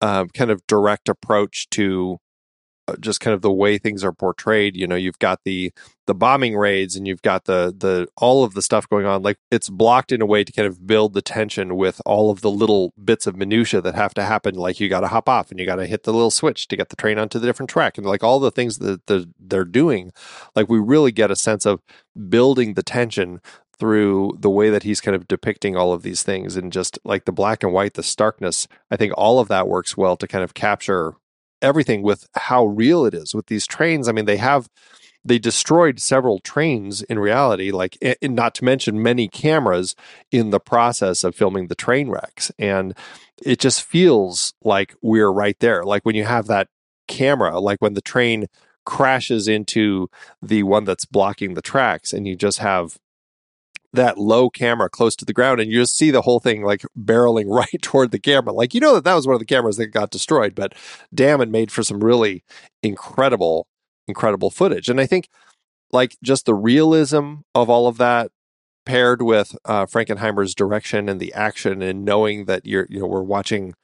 [0.00, 2.18] uh, kind of direct approach to
[2.88, 4.76] Uh, just kind of the way things are portrayed.
[4.76, 5.72] You know, you've got the
[6.06, 9.22] the bombing raids, and you've got the the all of the stuff going on.
[9.22, 12.40] Like it's blocked in a way to kind of build the tension with all of
[12.40, 14.56] the little bits of minutia that have to happen.
[14.56, 16.76] Like you got to hop off, and you got to hit the little switch to
[16.76, 19.64] get the train onto the different track, and like all the things that the, they're
[19.64, 20.12] doing.
[20.56, 21.82] Like we really get a sense of
[22.28, 23.40] building the tension
[23.78, 27.24] through the way that he's kind of depicting all of these things and just like
[27.24, 28.68] the black and white, the starkness.
[28.90, 31.14] I think all of that works well to kind of capture
[31.62, 34.08] everything with how real it is with these trains.
[34.08, 34.68] I mean, they have
[35.24, 39.94] they destroyed several trains in reality, like not to mention many cameras
[40.30, 42.50] in the process of filming the train wrecks.
[42.58, 42.96] And
[43.44, 45.84] it just feels like we're right there.
[45.84, 46.68] Like when you have that
[47.06, 48.46] camera, like when the train
[48.84, 50.08] crashes into
[50.40, 52.98] the one that's blocking the tracks and you just have
[53.92, 56.82] that low camera close to the ground and you just see the whole thing like
[56.98, 59.76] barreling right toward the camera like you know that that was one of the cameras
[59.76, 60.74] that got destroyed but
[61.14, 62.42] damn it made for some really
[62.82, 63.66] incredible
[64.08, 65.28] incredible footage and i think
[65.90, 68.30] like just the realism of all of that
[68.84, 73.22] paired with uh, frankenheimer's direction and the action and knowing that you're you know we're
[73.22, 73.74] watching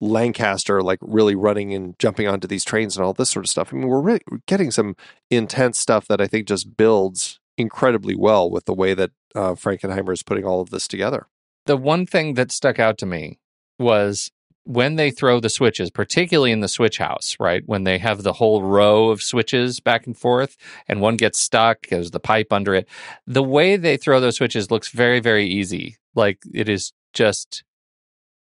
[0.00, 3.72] Lancaster like really running and jumping onto these trains and all this sort of stuff.
[3.72, 4.94] I mean, we're getting some
[5.28, 10.12] intense stuff that I think just builds incredibly well with the way that uh, Frankenheimer
[10.12, 11.26] is putting all of this together.
[11.66, 13.38] The one thing that stuck out to me
[13.78, 14.30] was
[14.64, 17.62] when they throw the switches, particularly in the switch house, right?
[17.66, 20.56] When they have the whole row of switches back and forth
[20.86, 22.86] and one gets stuck, there's the pipe under it.
[23.26, 25.96] The way they throw those switches looks very, very easy.
[26.14, 27.64] Like it is just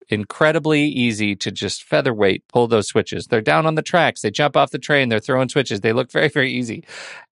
[0.10, 3.28] incredibly easy to just featherweight pull those switches.
[3.28, 4.22] They're down on the tracks.
[4.22, 5.10] They jump off the train.
[5.10, 5.82] They're throwing switches.
[5.82, 6.84] They look very, very easy.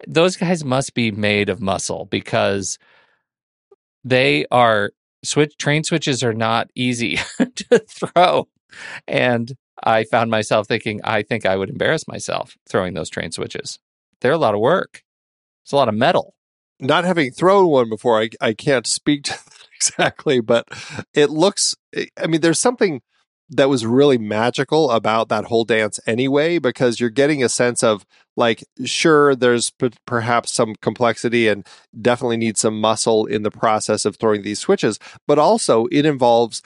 [0.08, 2.78] Those guys must be made of muscle because
[4.04, 4.92] they are
[5.24, 7.18] switch train switches are not easy
[7.56, 8.48] to throw.
[9.08, 13.80] And I found myself thinking, I think I would embarrass myself throwing those train switches.
[14.22, 15.04] They're a lot of work.
[15.64, 16.36] It's a lot of metal.
[16.80, 19.40] Not having thrown one before, I, I can't speak to
[19.76, 20.68] exactly, but
[21.14, 23.02] it looks, eh, I mean, there's something
[23.50, 28.06] that was really magical about that whole dance anyway, because you're getting a sense of
[28.36, 31.66] like, sure, there's p- perhaps some complexity and
[32.02, 34.98] definitely need some muscle in the process of throwing these switches,
[35.28, 36.64] but also it involves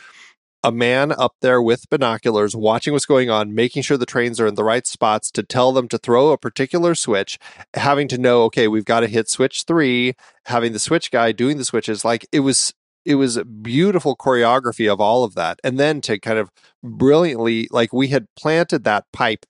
[0.63, 4.47] a man up there with binoculars watching what's going on, making sure the trains are
[4.47, 7.39] in the right spots to tell them to throw a particular switch,
[7.75, 11.57] having to know, okay, we've got to hit switch three, having the switch guy doing
[11.57, 12.03] the switches.
[12.03, 12.73] Like it was,
[13.05, 15.59] it was beautiful choreography of all of that.
[15.63, 16.51] And then to kind of
[16.83, 19.45] brilliantly, like we had planted that pipe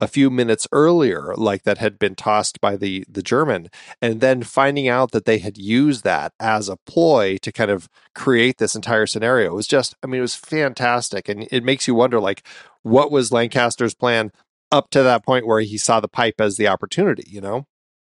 [0.00, 3.68] a few minutes earlier, like that had been tossed by the the German,
[4.00, 7.88] and then finding out that they had used that as a ploy to kind of
[8.14, 11.86] create this entire scenario it was just, I mean, it was fantastic, and it makes
[11.86, 12.44] you wonder, like,
[12.82, 14.32] what was Lancaster's plan
[14.72, 17.66] up to that point where he saw the pipe as the opportunity, you know?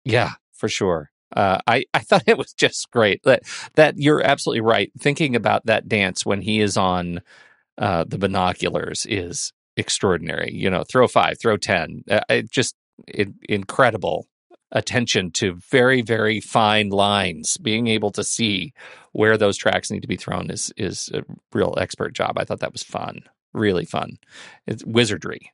[0.04, 1.12] Yeah, for sure.
[1.36, 3.22] Uh, I I thought it was just great.
[3.24, 3.44] That
[3.76, 4.92] that you're absolutely right.
[5.00, 7.22] Thinking about that dance when he is on
[7.78, 10.52] uh, the binoculars is extraordinary.
[10.54, 12.04] You know, throw five, throw ten.
[12.10, 12.76] Uh, it just
[13.08, 14.28] it, incredible
[14.72, 17.58] attention to very very fine lines.
[17.58, 18.74] Being able to see
[19.12, 21.24] where those tracks need to be thrown is is a
[21.54, 22.38] real expert job.
[22.38, 23.22] I thought that was fun,
[23.54, 24.18] really fun.
[24.66, 25.52] It's wizardry.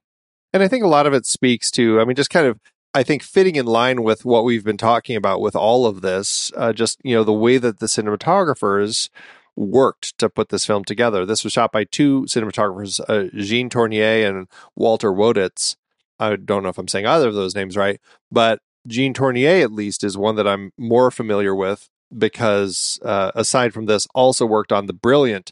[0.53, 2.59] And I think a lot of it speaks to, I mean, just kind of
[2.95, 6.51] I think fitting in line with what we've been talking about with all of this,
[6.55, 9.09] uh, just you know the way that the cinematographers
[9.55, 11.25] worked to put this film together.
[11.25, 15.75] This was shot by two cinematographers, uh, Jean Tournier and Walter Wottitz.
[16.19, 17.99] I don't know if I'm saying either of those names right,
[18.31, 23.73] but Jean Tournier at least is one that I'm more familiar with because uh, aside
[23.73, 25.51] from this, also worked on the brilliant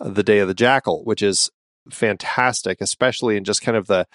[0.00, 1.50] uh, The Day of the Jackal, which is
[1.90, 4.06] fantastic, especially in just kind of the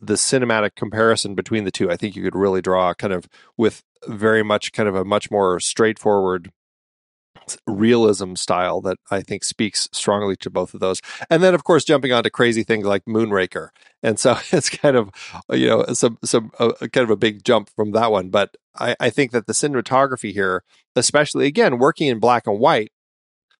[0.00, 1.90] the cinematic comparison between the two.
[1.90, 5.30] I think you could really draw kind of with very much kind of a much
[5.30, 6.50] more straightforward
[7.66, 11.00] realism style that I think speaks strongly to both of those.
[11.30, 13.68] And then, of course, jumping onto crazy things like Moonraker,
[14.02, 15.10] and so it's kind of
[15.50, 18.30] you know some some uh, kind of a big jump from that one.
[18.30, 20.64] But I, I think that the cinematography here,
[20.96, 22.92] especially again working in black and white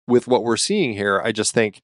[0.07, 1.83] with what we're seeing here, I just think.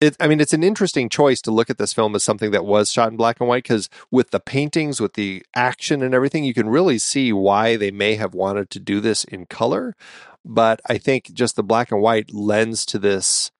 [0.00, 2.64] It, I mean, it's an interesting choice to look at this film as something that
[2.64, 6.44] was shot in black and white because with the paintings, with the action and everything,
[6.44, 9.96] you can really see why they may have wanted to do this in color
[10.48, 13.52] but I think just the black and white lends to this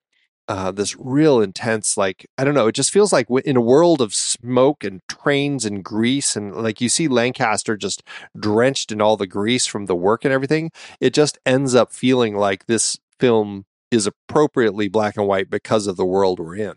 [0.49, 2.69] uh, this real intense like I don't know.
[2.69, 6.81] It just feels like in a world of smoke and trains and grease and like
[6.81, 8.03] you see Lancaster just
[8.39, 10.73] drenched in all the grease from the work and everything.
[11.01, 15.97] It just ends up feeling like this film is appropriately black and white because of
[15.97, 16.75] the world we're in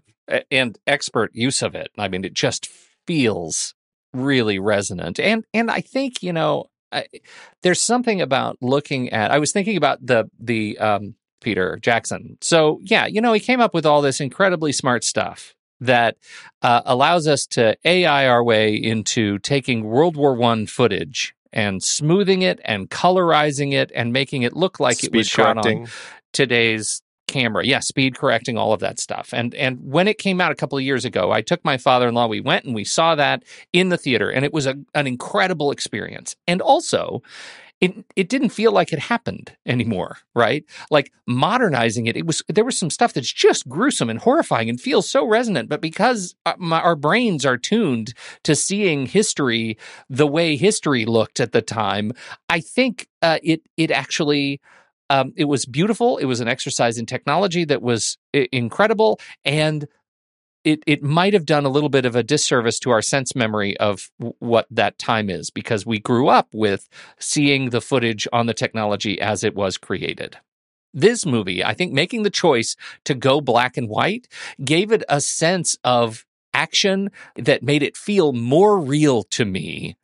[0.49, 1.89] and expert use of it.
[1.97, 2.67] I mean, it just
[3.07, 3.73] feels
[4.13, 7.05] really resonant and and I think you know I,
[7.63, 9.31] there's something about looking at.
[9.31, 12.37] I was thinking about the the um, Peter Jackson.
[12.41, 16.17] So yeah, you know, he came up with all this incredibly smart stuff that
[16.61, 22.43] uh, allows us to AI our way into taking World War One footage and smoothing
[22.43, 25.83] it and colorizing it and making it look like Speed it was shot correcting.
[25.83, 25.89] on
[26.33, 27.65] today's camera.
[27.65, 29.33] Yeah, speed correcting, all of that stuff.
[29.33, 32.27] And and when it came out a couple of years ago, I took my father-in-law,
[32.27, 35.71] we went and we saw that in the theater and it was a, an incredible
[35.71, 36.35] experience.
[36.47, 37.21] And also,
[37.79, 40.63] it it didn't feel like it happened anymore, right?
[40.91, 44.79] Like modernizing it, it was there was some stuff that's just gruesome and horrifying and
[44.79, 45.67] feels so resonant.
[45.67, 48.13] But because our, brains are tuned
[48.43, 49.77] to seeing history
[50.09, 52.11] the way history looked at the time,
[52.49, 54.61] I think uh, it it actually
[55.11, 56.17] um, it was beautiful.
[56.17, 59.87] It was an exercise in technology that was I- incredible, and
[60.63, 63.75] it it might have done a little bit of a disservice to our sense memory
[63.77, 66.87] of w- what that time is because we grew up with
[67.19, 70.37] seeing the footage on the technology as it was created.
[70.93, 74.29] This movie, I think, making the choice to go black and white
[74.63, 79.97] gave it a sense of action that made it feel more real to me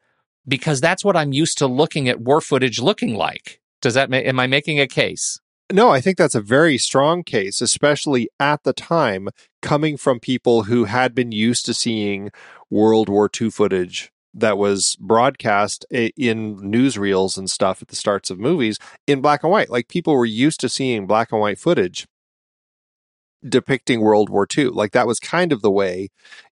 [0.45, 3.62] because that's what I'm used to looking at war footage looking like.
[3.82, 5.40] Does that ma- am I making a case?
[5.72, 9.30] No, I think that's a very strong case, especially at the time,
[9.62, 12.32] coming from people who had been used to seeing
[12.70, 18.40] World War II footage that was broadcast in newsreels and stuff at the starts of
[18.40, 19.70] movies in black and white.
[19.70, 22.08] Like people were used to seeing black and white footage
[23.48, 24.66] depicting World War II.
[24.66, 26.10] Like that was kind of the way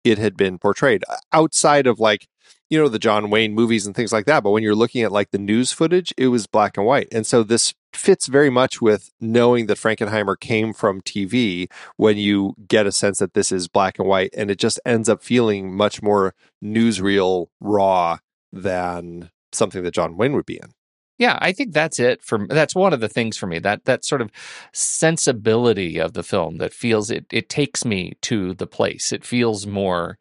[0.03, 2.27] it had been portrayed outside of like
[2.71, 4.43] you know the John Wayne movies and things like that.
[4.43, 7.27] But when you're looking at like the news footage, it was black and white, and
[7.27, 11.69] so this fits very much with knowing that Frankenheimer came from TV.
[11.97, 15.09] When you get a sense that this is black and white, and it just ends
[15.09, 18.19] up feeling much more newsreel raw
[18.53, 20.71] than something that John Wayne would be in.
[21.17, 23.59] Yeah, I think that's it for that's one of the things for me.
[23.59, 24.31] That that sort of
[24.71, 29.11] sensibility of the film that feels it it takes me to the place.
[29.11, 30.17] It feels more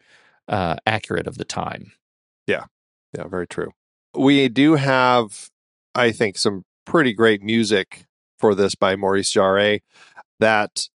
[0.48, 1.92] uh, accurate of the time.
[2.50, 2.64] Yeah.
[3.16, 3.70] Yeah, very true.
[4.16, 5.48] We do have
[5.94, 8.04] I think some pretty great music
[8.38, 9.80] for this by Maurice Jarre
[10.38, 10.88] that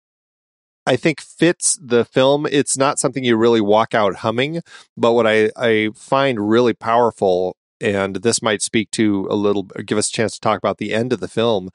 [0.86, 2.46] I think fits the film.
[2.50, 4.60] It's not something you really walk out humming,
[4.96, 9.98] but what I, I find really powerful and this might speak to a little give
[9.98, 11.70] us a chance to talk about the end of the film.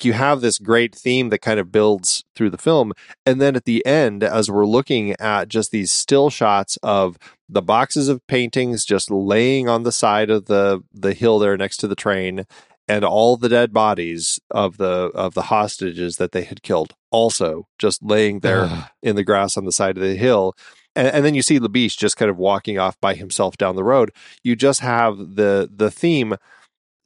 [0.00, 2.92] You have this great theme that kind of builds through the film
[3.24, 7.62] and then at the end as we're looking at just these still shots of the
[7.62, 11.88] boxes of paintings just laying on the side of the the hill there next to
[11.88, 12.44] the train
[12.88, 17.66] and all the dead bodies of the of the hostages that they had killed also
[17.78, 20.54] just laying there in the grass on the side of the hill
[20.96, 23.84] and, and then you see Labiche just kind of walking off by himself down the
[23.84, 24.10] road.
[24.42, 26.36] You just have the the theme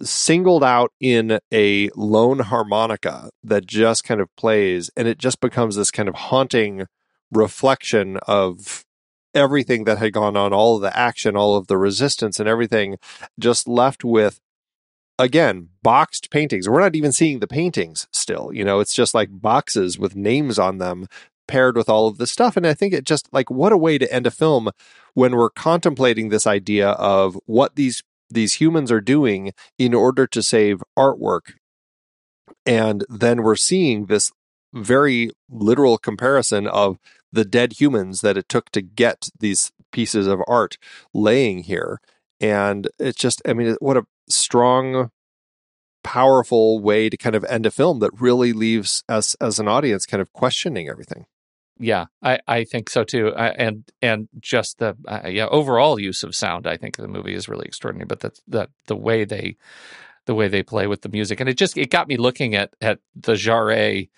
[0.01, 5.76] singled out in a lone harmonica that just kind of plays, and it just becomes
[5.76, 6.86] this kind of haunting
[7.32, 8.84] reflection of
[9.34, 12.97] everything that had gone on, all of the action, all of the resistance, and everything,
[13.39, 14.41] just left with
[15.18, 19.28] again boxed paintings we're not even seeing the paintings still you know it's just like
[19.32, 21.09] boxes with names on them
[21.49, 22.57] paired with all of this stuff.
[22.57, 24.70] And I think it just like what a way to end a film
[25.14, 30.42] when we're contemplating this idea of what these these humans are doing in order to
[30.42, 31.55] save artwork.
[32.66, 34.30] And then we're seeing this
[34.74, 36.99] very literal comparison of
[37.32, 40.76] the dead humans that it took to get these pieces of art
[41.14, 42.01] laying here.
[42.40, 45.11] And it's just, I mean, what a strong
[46.05, 50.07] powerful way to kind of end a film that really leaves us as an audience
[50.07, 51.26] kind of questioning everything
[51.79, 53.33] yeah, I, I think so too.
[53.35, 57.35] I, and and just the uh, yeah overall use of sound, I think the movie
[57.35, 58.07] is really extraordinary.
[58.07, 59.57] But the the the way they
[60.26, 62.74] the way they play with the music, and it just it got me looking at
[62.81, 64.09] at the Jarre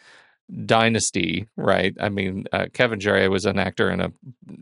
[0.65, 1.95] dynasty, right?
[2.01, 4.13] I mean, uh, Kevin Jarre was an actor and a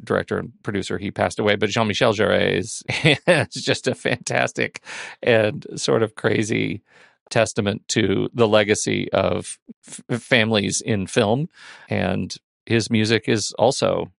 [0.04, 0.98] director and producer.
[0.98, 2.82] He passed away, but Jean Michel Jarre is,
[3.26, 4.82] is just a fantastic
[5.22, 6.82] and sort of crazy
[7.30, 11.48] testament to the legacy of f- families in film
[11.88, 12.36] and
[12.68, 14.12] his music is also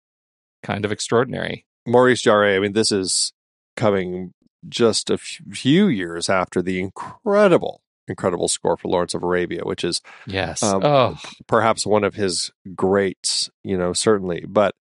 [0.62, 1.66] kind of extraordinary.
[1.86, 3.32] Maurice Jarre, I mean, this is
[3.76, 4.32] coming
[4.68, 10.00] just a few years after the incredible, incredible score for Lawrence of Arabia, which is
[10.26, 11.18] yes, um, oh.
[11.46, 14.44] perhaps one of his greats, you know, certainly.
[14.48, 14.74] But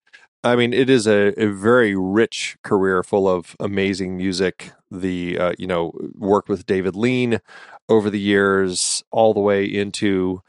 [0.43, 4.71] I mean, it is a, a very rich career full of amazing music.
[4.89, 7.41] The, uh, you know, work with David Lean
[7.89, 10.41] over the years, all the way into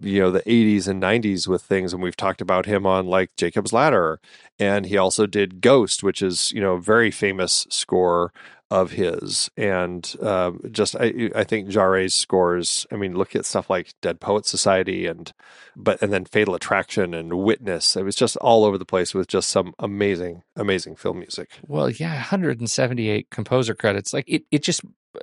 [0.00, 3.34] you know the 80s and 90s with things and we've talked about him on like
[3.36, 4.20] Jacob's Ladder
[4.58, 8.32] and he also did Ghost which is you know very famous score
[8.70, 13.70] of his and uh, just I, I think Jarre's scores I mean look at stuff
[13.70, 15.32] like Dead Poet Society and
[15.76, 17.96] but and then Fatal Attraction and Witness.
[17.96, 21.50] It was just all over the place with just some amazing amazing film music.
[21.68, 24.12] Well yeah 178 composer credits.
[24.12, 24.82] Like it, it just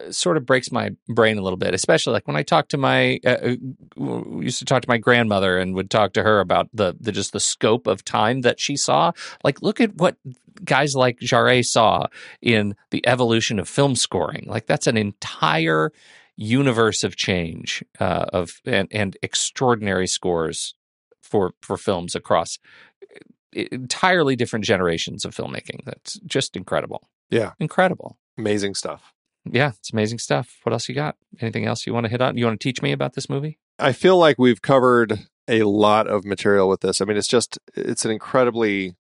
[0.10, 3.20] sort of breaks my brain a little bit, especially like when I talk to my
[3.26, 3.56] uh,
[4.00, 7.12] uh used to talk to my grandmother and would talk to her about the the
[7.12, 9.12] just the scope of time that she saw.
[9.44, 10.18] Like, look at what
[10.64, 12.08] guys like Jarre saw
[12.42, 14.46] in the evolution of film scoring.
[14.48, 15.92] Like, that's an entire
[16.36, 20.76] universe of change uh, of and, and extraordinary scores
[21.22, 22.60] for for films across
[23.04, 25.84] uh, entirely different generations of filmmaking.
[25.86, 27.10] That's just incredible.
[27.30, 29.14] Yeah, incredible, amazing stuff
[29.50, 30.58] yeah, it's amazing stuff.
[30.64, 31.16] What else you got?
[31.39, 32.38] Anything else you want to hit on?
[32.38, 33.60] You want to teach me about this movie?
[33.80, 37.02] I feel like we've covered a lot of material with this.
[37.02, 38.96] I mean, it's just it's an incredibly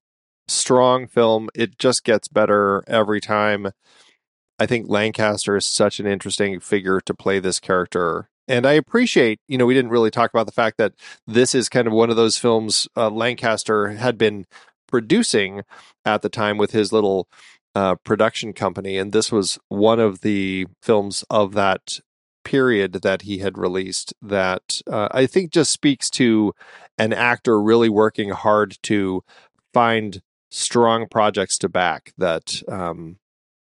[0.47, 1.49] strong film.
[1.53, 3.71] It just gets better every time.
[4.59, 8.29] I think Lancaster is such an interesting figure to play this character.
[8.47, 10.93] And I appreciate, you know, we didn't really talk about the fact that
[11.25, 14.45] this is kind of one of those films uh, Lancaster had been
[14.87, 15.63] producing
[16.05, 17.27] at the time with his little
[17.75, 21.99] uh, production company, and this was one of the films of that
[22.43, 26.53] period that he had released that uh, I think just speaks to
[26.97, 29.23] an actor really working hard to
[29.73, 33.17] find strong projects to back that um,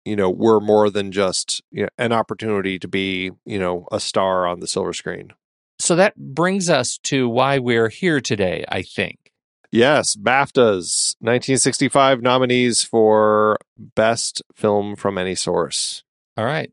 [0.05, 4.01] you know were more than just you know, an opportunity to be you know a
[4.01, 5.33] star on the silver screen.
[5.79, 9.26] So that brings us to why we're here today, I think.
[9.71, 16.05] Yes, BAFTAs 1965 nominees for best film from any source.
[16.37, 16.71] All right.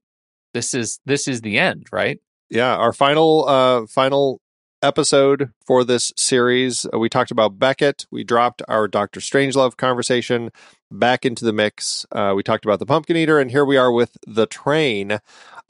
[0.53, 2.19] This is this is the end, right?
[2.49, 4.39] Yeah, our final uh final
[4.83, 6.85] episode for this series.
[6.93, 8.05] Uh, we talked about Becket.
[8.11, 10.51] We dropped our Doctor Strangelove conversation
[10.91, 12.05] back into the mix.
[12.11, 15.19] Uh, we talked about the Pumpkin Eater, and here we are with the Train.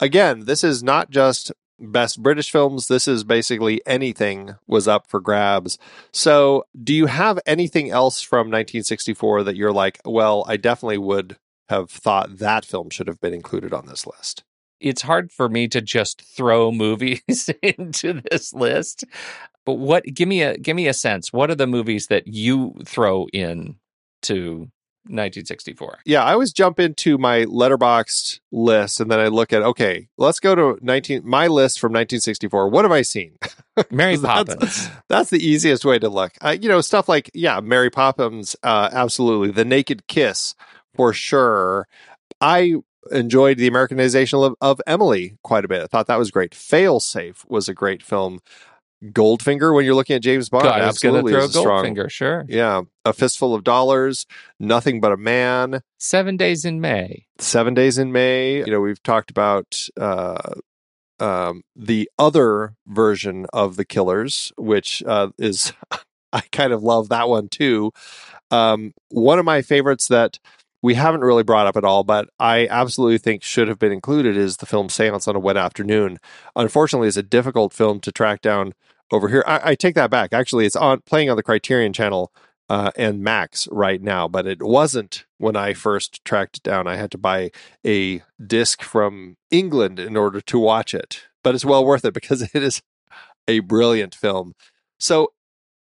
[0.00, 2.88] Again, this is not just best British films.
[2.88, 5.78] This is basically anything was up for grabs.
[6.12, 11.36] So, do you have anything else from 1964 that you're like, well, I definitely would
[11.68, 14.44] have thought that film should have been included on this list?
[14.80, 19.04] It's hard for me to just throw movies into this list.
[19.64, 21.32] But what give me a give me a sense.
[21.32, 23.76] What are the movies that you throw in
[24.22, 24.68] to
[25.06, 26.00] 1964.
[26.06, 30.40] Yeah, I always jump into my Letterboxd list and then I look at okay, let's
[30.40, 32.68] go to 19 my list from 1964.
[32.68, 33.36] What have I seen?
[33.90, 34.88] Mary Poppins.
[35.08, 36.32] That's the easiest way to look.
[36.40, 39.50] Uh, you know, stuff like yeah, Mary Poppins, uh, absolutely.
[39.50, 40.54] The Naked Kiss
[40.94, 41.86] for sure.
[42.40, 42.76] I
[43.10, 45.82] enjoyed the Americanization of, of Emily quite a bit.
[45.82, 46.54] I thought that was great.
[46.54, 48.40] Fail Safe was a great film.
[49.12, 50.64] Goldfinger when you're looking at James Bond.
[50.64, 52.44] God, absolutely throw a strong- Goldfinger, sure.
[52.48, 54.26] Yeah, a fistful of dollars,
[54.58, 55.82] nothing but a man.
[55.98, 57.26] Seven Days in May.
[57.38, 58.58] Seven Days in May.
[58.58, 60.54] You know, we've talked about uh,
[61.20, 65.72] um, the other version of the Killers, which uh, is
[66.32, 67.92] I kind of love that one too.
[68.50, 70.38] Um, one of my favorites that
[70.82, 74.36] we haven't really brought up at all, but I absolutely think should have been included
[74.36, 76.18] is the film Seance on a Wet Afternoon.
[76.56, 78.74] Unfortunately, it's a difficult film to track down
[79.12, 79.44] over here.
[79.46, 80.32] I, I take that back.
[80.32, 82.32] Actually, it's on playing on the Criterion Channel
[82.68, 86.86] uh, and Max right now, but it wasn't when I first tracked it down.
[86.86, 87.50] I had to buy
[87.86, 92.42] a disc from England in order to watch it, but it's well worth it because
[92.54, 92.82] it is
[93.46, 94.54] a brilliant film.
[94.98, 95.32] So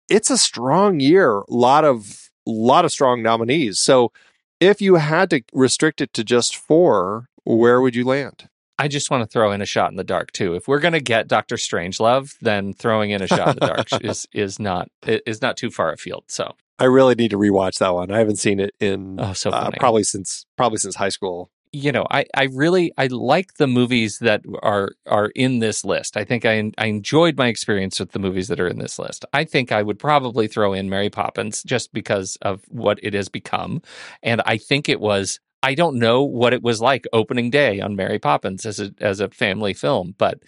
[0.10, 1.42] it's a strong year.
[1.50, 3.80] lot of lot of strong nominees.
[3.80, 4.12] So
[4.60, 8.50] if you had to restrict it to just four, where would you land?
[8.80, 10.56] I just want to throw in a shot in the dark too.
[10.56, 13.88] If we're going to get Doctor Strangelove, then throwing in a shot in the dark
[14.04, 16.26] is is not is not too far afield.
[16.28, 18.12] So I really need to rewatch that one.
[18.12, 21.50] I haven't seen it in oh, so uh, probably since probably since high school.
[21.74, 26.16] you know, I, I really I like the movies that are are in this list.
[26.16, 29.26] I think I I enjoyed my experience with the movies that are in this list.
[29.34, 33.28] I think I would probably throw in Mary Poppins just because of what it has
[33.28, 33.82] become,
[34.22, 35.40] and I think it was.
[35.64, 39.20] I don't know what it was like opening day on Mary Poppins as a as
[39.20, 40.40] a family film, but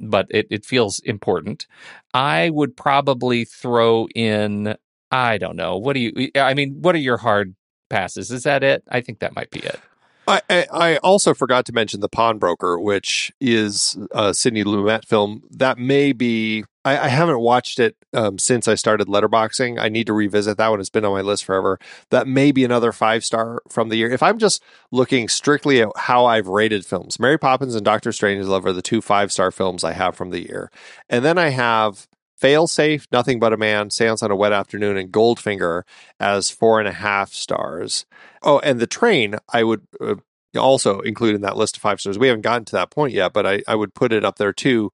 [0.00, 1.66] but it, it feels important.
[2.14, 4.76] I would probably throw in.
[5.10, 5.76] I don't know.
[5.76, 6.30] What do you?
[6.36, 7.54] I mean, what are your hard
[7.90, 8.30] passes?
[8.30, 8.84] Is that it?
[8.88, 9.80] I think that might be it.
[10.26, 10.40] I,
[10.72, 16.12] I, also forgot to mention the Pawnbroker, which is a Sidney Lumet film that may
[16.12, 16.64] be.
[16.84, 19.80] I, I haven't watched it um, since I started letterboxing.
[19.80, 20.80] I need to revisit that one.
[20.80, 21.78] It's been on my list forever.
[22.10, 24.10] That may be another five star from the year.
[24.10, 28.64] If I'm just looking strictly at how I've rated films, Mary Poppins and Doctor Strangelove
[28.64, 30.70] are the two five star films I have from the year,
[31.08, 32.06] and then I have
[32.42, 35.82] Failsafe, Nothing But a Man, Seance on a Wet Afternoon, and Goldfinger
[36.18, 38.04] as four and a half stars.
[38.42, 40.16] Oh, and The Train, I would uh,
[40.58, 42.18] also include in that list of five stars.
[42.18, 44.52] We haven't gotten to that point yet, but I, I would put it up there
[44.52, 44.92] too.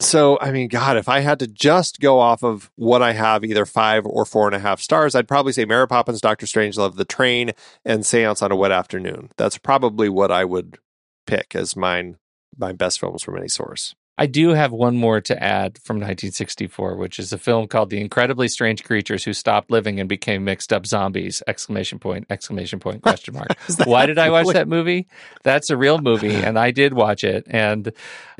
[0.00, 3.44] So, I mean, God, if I had to just go off of what I have,
[3.44, 6.96] either five or four and a half stars, I'd probably say Mary Poppins, Doctor Strangelove,
[6.96, 7.52] The Train,
[7.84, 9.30] and Seance on a Wet Afternoon.
[9.36, 10.78] That's probably what I would
[11.26, 12.16] pick as mine,
[12.56, 13.94] my best films from any source.
[14.20, 18.02] I do have one more to add from 1964, which is a film called The
[18.02, 21.42] Incredibly Strange Creatures Who Stopped Living and Became Mixed Up Zombies!
[21.46, 23.48] Exclamation point, exclamation point, question mark.
[23.84, 25.08] Why did I watch that movie?
[25.42, 27.90] That's a real movie, and I did watch it, and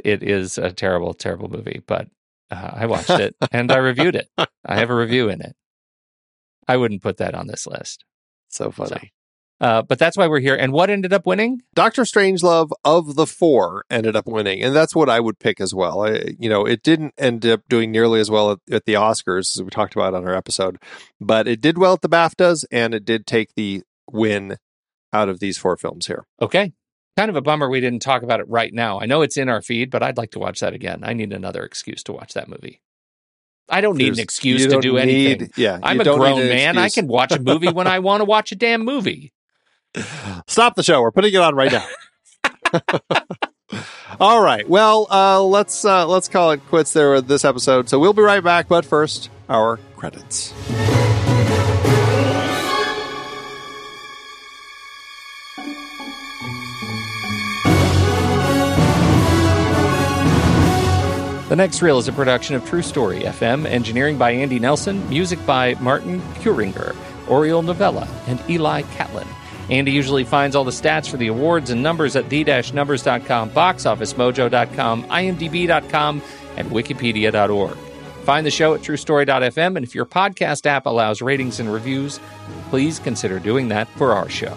[0.05, 2.09] it is a terrible, terrible movie, but
[2.51, 4.29] uh, I watched it and I reviewed it.
[4.37, 5.57] I have a review in it.
[6.69, 8.05] I wouldn't put that on this list.
[8.49, 9.13] So funny.
[9.61, 10.55] Uh, but that's why we're here.
[10.55, 11.61] And what ended up winning?
[11.75, 15.75] Doctor Strangelove of the four ended up winning, and that's what I would pick as
[15.75, 16.03] well.
[16.07, 19.55] I, you know, it didn't end up doing nearly as well at, at the Oscars
[19.57, 20.79] as we talked about on our episode,
[21.21, 24.57] but it did well at the BAFTAs, and it did take the win
[25.13, 26.25] out of these four films here.
[26.41, 26.73] Okay.
[27.17, 28.99] Kind of a bummer we didn't talk about it right now.
[29.01, 31.01] I know it's in our feed, but I'd like to watch that again.
[31.03, 32.81] I need another excuse to watch that movie.
[33.69, 35.51] I don't need There's- an excuse to don't need- anything.
[35.57, 36.79] Yeah, I'm a grown an man.
[36.79, 39.33] I can watch a movie when I want to watch a damn movie.
[40.47, 41.03] Stop the show.
[41.03, 41.87] We're putting it on right now.
[44.21, 44.69] All right.
[44.69, 47.89] Well, uh, let's uh, let's call it quits there with this episode.
[47.89, 50.53] So we'll be right back, but first, our credits.
[61.49, 65.45] The Next Reel is a production of True Story FM, engineering by Andy Nelson, music
[65.45, 66.95] by Martin Kuringer,
[67.29, 69.27] Oriole Novella, and Eli Catlin.
[69.71, 76.23] Andy usually finds all the stats for the awards and numbers at the-numbers.com, boxofficemojo.com, imdb.com,
[76.57, 77.77] and wikipedia.org.
[78.25, 82.21] Find the show at truestory.fm, and if your podcast app allows ratings and reviews,
[82.69, 84.57] please consider doing that for our show.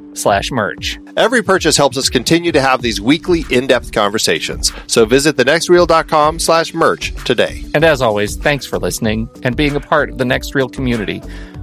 [0.13, 0.99] slash merch.
[1.17, 4.71] Every purchase helps us continue to have these weekly in-depth conversations.
[4.87, 7.63] So visit thenextreel.com slash merch today.
[7.73, 11.21] And as always, thanks for listening and being a part of the Next Reel community.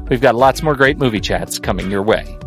[0.08, 2.38] We've got lots more great movie chats coming your way.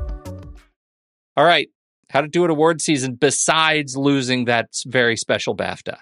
[1.38, 1.70] All right,
[2.10, 5.98] how to do it award season besides losing that very special BAFTA.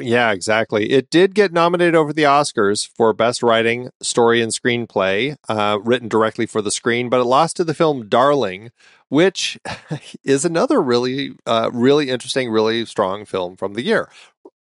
[0.00, 0.92] Yeah, exactly.
[0.92, 6.08] It did get nominated over the Oscars for Best Writing, Story, and Screenplay, uh, written
[6.08, 8.70] directly for the screen, but it lost to the film Darling,
[9.12, 9.58] which
[10.24, 14.08] is another really, uh, really interesting, really strong film from the year.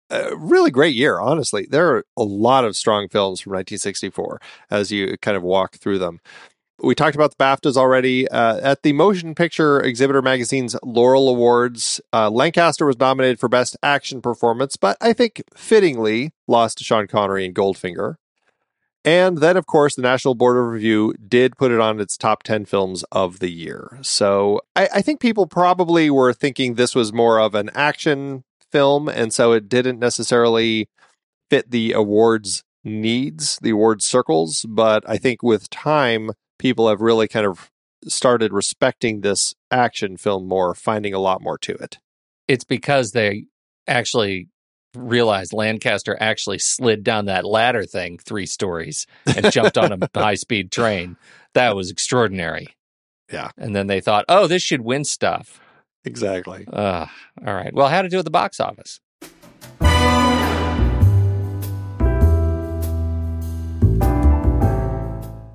[0.09, 1.65] A really great year, honestly.
[1.69, 5.99] There are a lot of strong films from 1964 as you kind of walk through
[5.99, 6.19] them.
[6.83, 8.27] We talked about the BAFTAs already.
[8.27, 13.77] Uh, at the Motion Picture Exhibitor Magazine's Laurel Awards, uh, Lancaster was nominated for Best
[13.81, 18.15] Action Performance, but I think fittingly lost to Sean Connery in Goldfinger.
[19.03, 22.43] And then, of course, the National Board of Review did put it on its top
[22.43, 23.97] 10 films of the year.
[24.01, 29.09] So I, I think people probably were thinking this was more of an action film,
[29.09, 30.87] and so it didn't necessarily
[31.49, 34.65] fit the awards needs, the awards circles.
[34.67, 37.71] But I think with time, people have really kind of
[38.07, 41.97] started respecting this action film more, finding a lot more to it.
[42.47, 43.45] It's because they
[43.87, 44.49] actually
[44.95, 50.35] realized Lancaster actually slid down that ladder thing three stories and jumped on a high
[50.35, 51.17] speed train.
[51.53, 52.75] That was extraordinary.
[53.31, 53.51] Yeah.
[53.57, 55.59] And then they thought, oh, this should win stuff.
[56.03, 56.65] Exactly.
[56.71, 57.05] Uh,
[57.45, 57.73] all right.
[57.73, 58.99] Well, how to do at the box office?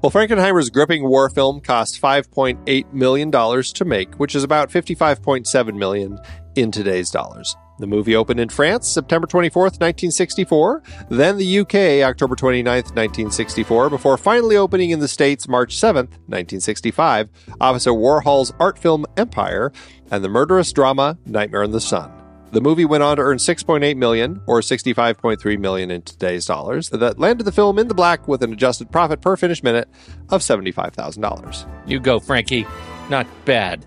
[0.02, 6.20] Well, Frankenheimer's gripping war film cost $5.8 million to make, which is about 55.7 million
[6.54, 7.56] in today's dollars.
[7.78, 14.16] The movie opened in France September 24th, 1964, then the UK October 29th, 1964, before
[14.16, 17.28] finally opening in the States March 7th, 1965,
[17.60, 19.72] opposite Warhol's art film Empire
[20.10, 22.12] and the murderous drama Nightmare in the Sun.
[22.52, 26.88] The movie went on to earn 6.8 million or 65.3 million in today's dollars.
[26.90, 29.88] That landed the film in the black with an adjusted profit per finished minute
[30.30, 31.68] of $75,000.
[31.86, 32.66] You go, Frankie.
[33.10, 33.84] Not bad.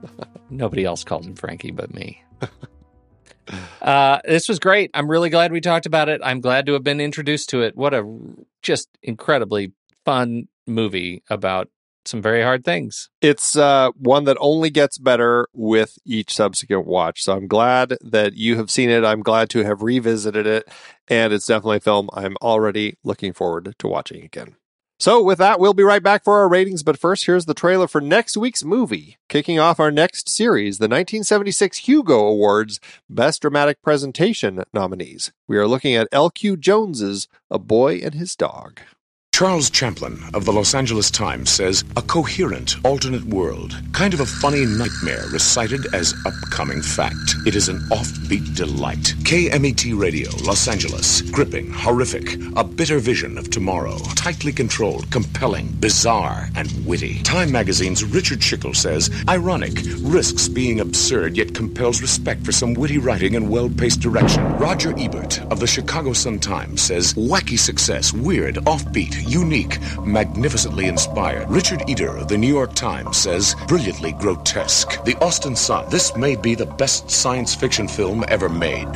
[0.50, 2.22] Nobody else calls him Frankie but me.
[3.80, 4.90] Uh, this was great.
[4.94, 6.20] I'm really glad we talked about it.
[6.22, 7.76] I'm glad to have been introduced to it.
[7.76, 8.04] What a
[8.62, 9.72] just incredibly
[10.04, 11.68] fun movie about
[12.04, 13.10] some very hard things.
[13.20, 17.22] It's uh, one that only gets better with each subsequent watch.
[17.22, 19.04] So I'm glad that you have seen it.
[19.04, 20.68] I'm glad to have revisited it.
[21.08, 24.56] And it's definitely a film I'm already looking forward to watching again.
[25.00, 26.82] So, with that, we'll be right back for our ratings.
[26.82, 30.88] But first, here's the trailer for next week's movie, kicking off our next series, the
[30.88, 35.32] 1976 Hugo Awards Best Dramatic Presentation nominees.
[35.48, 36.58] We are looking at L.Q.
[36.58, 38.80] Jones's A Boy and His Dog.
[39.40, 44.26] Charles Champlin of the Los Angeles Times says a coherent, alternate world, kind of a
[44.26, 47.36] funny nightmare recited as upcoming fact.
[47.46, 49.14] It is an offbeat delight.
[49.24, 56.50] KMET Radio, Los Angeles, gripping, horrific, a bitter vision of tomorrow, tightly controlled, compelling, bizarre,
[56.54, 57.22] and witty.
[57.22, 62.98] Time magazine's Richard Schickel says ironic, risks being absurd, yet compels respect for some witty
[62.98, 64.44] writing and well paced direction.
[64.58, 71.48] Roger Ebert of the Chicago Sun Times says wacky success, weird, offbeat, unique, magnificently inspired.
[71.48, 75.02] Richard Eder of the New York Times says brilliantly grotesque.
[75.04, 78.88] The Austin Sun, this may be the best science fiction film ever made.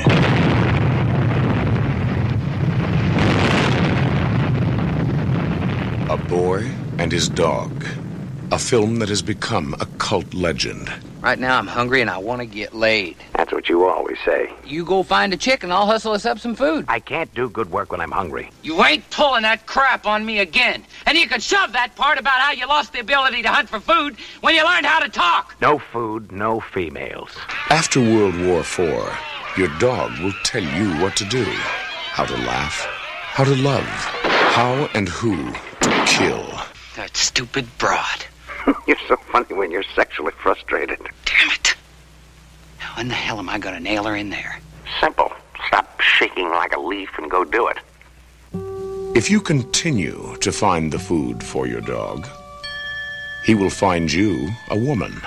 [6.11, 8.04] A Boy and His Dog.
[8.53, 10.93] A film that has become a cult legend.
[11.21, 13.17] Right now I'm hungry and I want to get laid.
[13.35, 14.53] That's what you always say.
[14.65, 16.85] You go find a chick and I'll hustle us up some food.
[16.87, 18.51] I can't do good work when I'm hungry.
[18.63, 20.85] You ain't pulling that crap on me again.
[21.07, 23.81] And you can shove that part about how you lost the ability to hunt for
[23.81, 25.57] food when you learned how to talk.
[25.61, 27.31] No food, no females.
[27.71, 29.11] After World War IV,
[29.57, 31.45] your dog will tell you what to do
[32.15, 36.47] how to laugh, how to love, how and who to kill.
[36.95, 38.25] That stupid broad.
[38.87, 40.99] You're so funny when you're sexually frustrated.
[40.99, 41.75] Damn it.
[42.81, 44.59] Now, when the hell am I going to nail her in there?
[45.01, 45.33] Simple.
[45.67, 47.79] Stop shaking like a leaf and go do it.
[49.17, 52.27] If you continue to find the food for your dog,
[53.45, 55.21] he will find you a woman.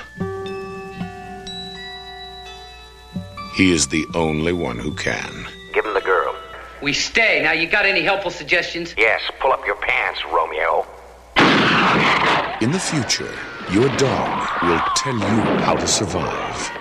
[3.56, 5.48] He is the only one who can.
[5.74, 6.36] Give him the girl.
[6.82, 7.42] We stay.
[7.42, 8.94] Now, you got any helpful suggestions?
[8.98, 10.86] Yes, pull up your pants, Romeo.
[12.62, 13.32] In the future,
[13.72, 16.72] your dog will tell you how to survive.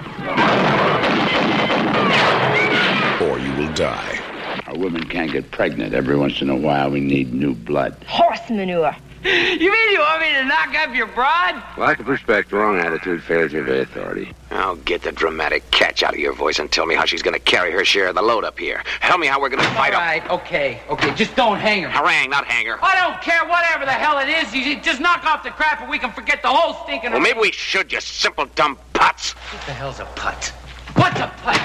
[3.23, 4.19] Or you will die.
[4.67, 5.95] A woman can't get pregnant.
[5.95, 7.97] Every once in a while, we need new blood.
[8.07, 8.97] Horse manure.
[9.57, 11.61] You mean you want me to knock up your broad?
[11.77, 14.33] Lack of respect, wrong attitude, failure of authority.
[14.53, 17.35] Now get the dramatic catch out of your voice and tell me how she's going
[17.35, 18.85] to carry her share of the load up here.
[19.01, 19.99] Tell me how we're going to All fight 'em.
[19.99, 21.13] right, okay, okay.
[21.15, 21.89] Just don't hang her.
[21.89, 22.79] Harangue, not hang her.
[22.85, 24.55] I don't care whatever the hell it is.
[24.55, 27.11] You just knock off the crap and we can forget the whole stinking...
[27.11, 29.35] Well, maybe we should, you simple dumb putz.
[29.35, 30.53] What the hell's a putt?
[30.95, 31.61] What's a putt?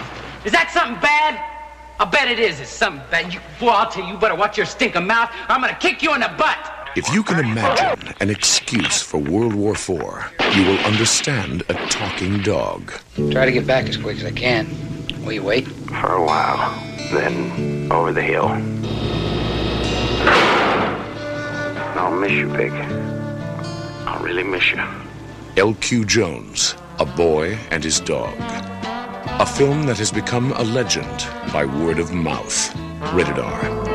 [0.45, 1.37] Is that something bad?
[1.99, 2.59] I bet it is.
[2.59, 3.31] It's something bad.
[3.31, 6.01] You, boy, I'll tell you, you better watch your stinking mouth or I'm gonna kick
[6.01, 6.80] you in the butt.
[6.93, 9.89] If you can imagine an excuse for World War IV,
[10.53, 12.91] you will understand a talking dog.
[13.31, 14.67] Try to get back as quick as I can.
[15.23, 15.69] Will you wait?
[15.69, 16.69] For a while.
[17.13, 18.49] Then over the hill.
[21.97, 22.73] I'll miss you, Pig.
[22.73, 24.83] I'll really miss you.
[25.55, 26.03] L.Q.
[26.03, 28.35] Jones, A Boy and His Dog.
[29.39, 32.75] A film that has become a legend by word of mouth.
[33.13, 33.90] Rated R.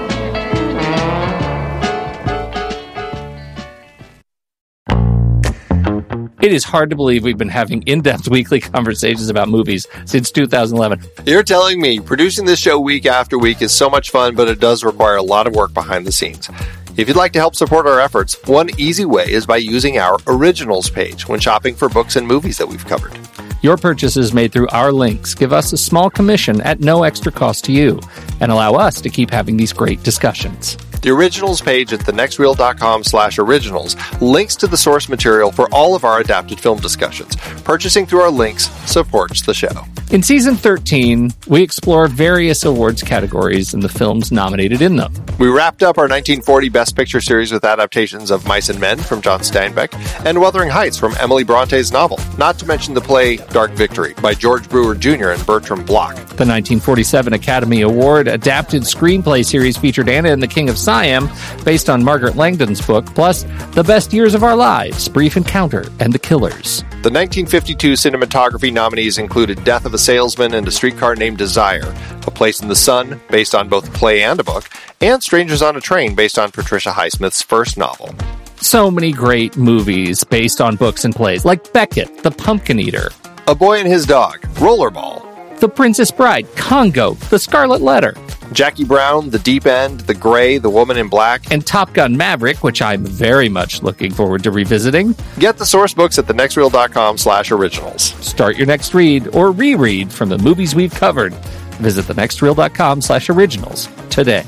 [6.47, 10.30] It is hard to believe we've been having in depth weekly conversations about movies since
[10.30, 11.05] 2011.
[11.26, 14.61] You're telling me producing this show week after week is so much fun, but it
[14.61, 16.49] does require a lot of work behind the scenes.
[16.97, 20.18] If you'd like to help support our efforts, one easy way is by using our
[20.28, 23.18] originals page when shopping for books and movies that we've covered.
[23.61, 27.64] Your purchases made through our links give us a small commission at no extra cost
[27.64, 27.99] to you
[28.38, 30.76] and allow us to keep having these great discussions.
[31.07, 36.02] The originals page at thenextreel.com slash originals links to the source material for all of
[36.02, 37.36] our adapted film discussions.
[37.62, 39.84] Purchasing through our links supports the show.
[40.11, 45.12] In season 13, we explore various awards categories and the films nominated in them.
[45.38, 49.20] We wrapped up our 1940 Best Picture series with adaptations of Mice and Men from
[49.20, 49.92] John Steinbeck
[50.24, 54.32] and Wuthering Heights from Emily Bronte's novel, not to mention the play Dark Victory by
[54.32, 55.30] George Brewer Jr.
[55.30, 56.14] and Bertram Bloch.
[56.14, 61.28] The 1947 Academy Award adapted screenplay series featured Anna and the King of Siam,
[61.62, 63.42] based on Margaret Landon's book, plus
[63.74, 66.80] The Best Years of Our Lives, Brief Encounter, and The Killers.
[67.03, 71.94] The 1952 cinematography nominees included Death of a Salesman and A Streetcar Named Desire,
[72.26, 74.70] A Place in the Sun, based on both a play and a book,
[75.03, 78.14] and Strangers on a Train, based on Patricia Highsmith's first novel.
[78.62, 83.11] So many great movies based on books and plays, like Becket, The Pumpkin Eater,
[83.49, 88.14] A Boy and His Dog, Rollerball, The Princess Bride, Congo, The Scarlet Letter,
[88.53, 91.51] Jackie Brown, The Deep End, The Grey, The Woman in Black.
[91.51, 95.14] And Top Gun Maverick, which I'm very much looking forward to revisiting.
[95.38, 98.03] Get the source books at thenextreel.com slash originals.
[98.24, 101.34] Start your next read or reread from the movies we've covered.
[101.76, 104.44] Visit thenextreel.com slash originals today.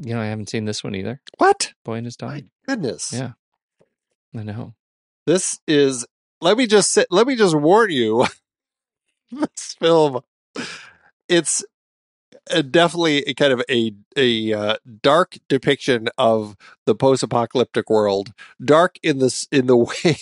[0.00, 1.20] You know, I haven't seen this one either.
[1.38, 1.72] What?
[1.84, 2.30] Boy and his dog.
[2.30, 3.12] My goodness.
[3.12, 3.32] Yeah.
[4.36, 4.74] I know.
[5.26, 6.06] This is
[6.40, 8.26] let me just say, let me just warn you.
[9.40, 10.20] this film
[11.28, 11.64] it's
[12.50, 16.56] a, definitely a kind of a a uh, dark depiction of
[16.86, 18.32] the post-apocalyptic world.
[18.62, 20.16] Dark in this in the way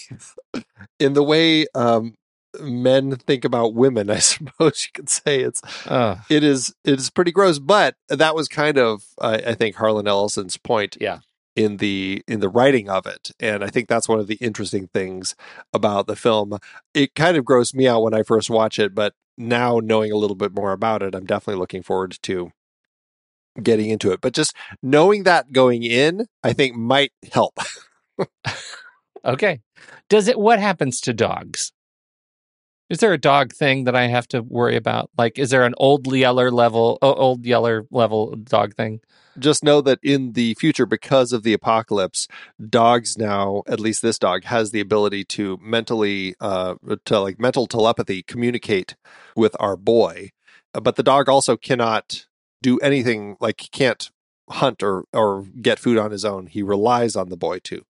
[0.98, 2.14] in the way um
[2.60, 7.10] men think about women, I suppose you could say it's Uh, it is it is
[7.10, 11.20] pretty gross but that was kind of uh, i think harlan ellison's point Yeah.
[11.54, 14.88] In the in the writing of it and i think that's one of the interesting
[14.88, 15.34] things
[15.72, 16.58] about the film
[16.94, 20.16] it kind of grossed me out when i first watched it but now knowing a
[20.16, 22.50] little bit more about it i'm definitely looking forward to
[23.62, 27.58] getting into it but just knowing that going in i think might help
[29.24, 29.60] okay.
[30.08, 31.71] Does it, what happens to dogs?
[32.92, 35.08] Is there a dog thing that I have to worry about?
[35.16, 39.00] Like, is there an old Yeller level, old Yeller level dog thing?
[39.38, 42.28] just know that in the future because of the apocalypse
[42.68, 46.74] dogs now at least this dog has the ability to mentally uh
[47.06, 48.94] to like mental telepathy communicate
[49.34, 50.30] with our boy
[50.74, 52.26] but the dog also cannot
[52.60, 54.10] do anything like he can't
[54.50, 57.86] hunt or or get food on his own he relies on the boy to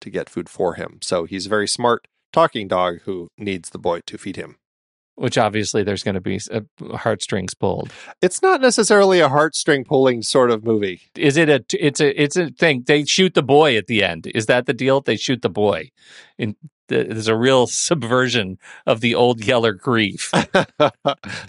[0.00, 4.00] to get food for him so he's very smart talking dog who needs the boy
[4.06, 4.56] to feed him
[5.16, 6.60] Which obviously there's going to be uh,
[6.96, 7.90] heartstrings pulled.
[8.20, 11.64] it's not necessarily a heartstring pulling sort of movie Is it a?
[11.78, 12.22] It's a.
[12.22, 12.82] It's a thing.
[12.86, 14.26] They shoot the boy at the end.
[14.34, 15.00] Is that the deal?
[15.00, 15.90] They shoot the boy.
[16.38, 16.56] Th-
[16.88, 20.30] there's a real subversion of the old Yeller grief.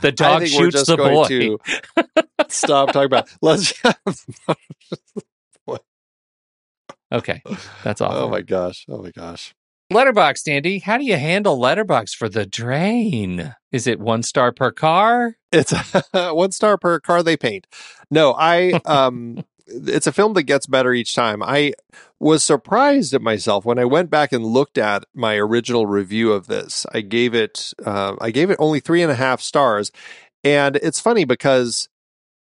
[0.02, 1.28] The dog I think we're shoots the boy.
[1.28, 1.58] to
[2.50, 3.28] stop talking about.
[3.42, 3.74] Let's.
[7.12, 7.42] Okay,
[7.84, 8.18] that's awful.
[8.24, 8.86] oh my gosh!
[8.90, 9.54] Oh my gosh!
[9.94, 10.80] Letterboxd, Andy.
[10.80, 13.56] How do you handle letterboxd for the Train?
[13.72, 15.38] Is it one star per car?
[15.52, 15.72] It's
[16.12, 17.68] one star per car they paint.
[18.10, 18.72] No, I.
[18.86, 21.42] um It's a film that gets better each time.
[21.44, 21.74] I
[22.20, 26.48] was surprised at myself when I went back and looked at my original review of
[26.48, 26.86] this.
[26.92, 27.72] I gave it.
[27.84, 29.92] Uh, I gave it only three and a half stars,
[30.44, 31.90] and it's funny because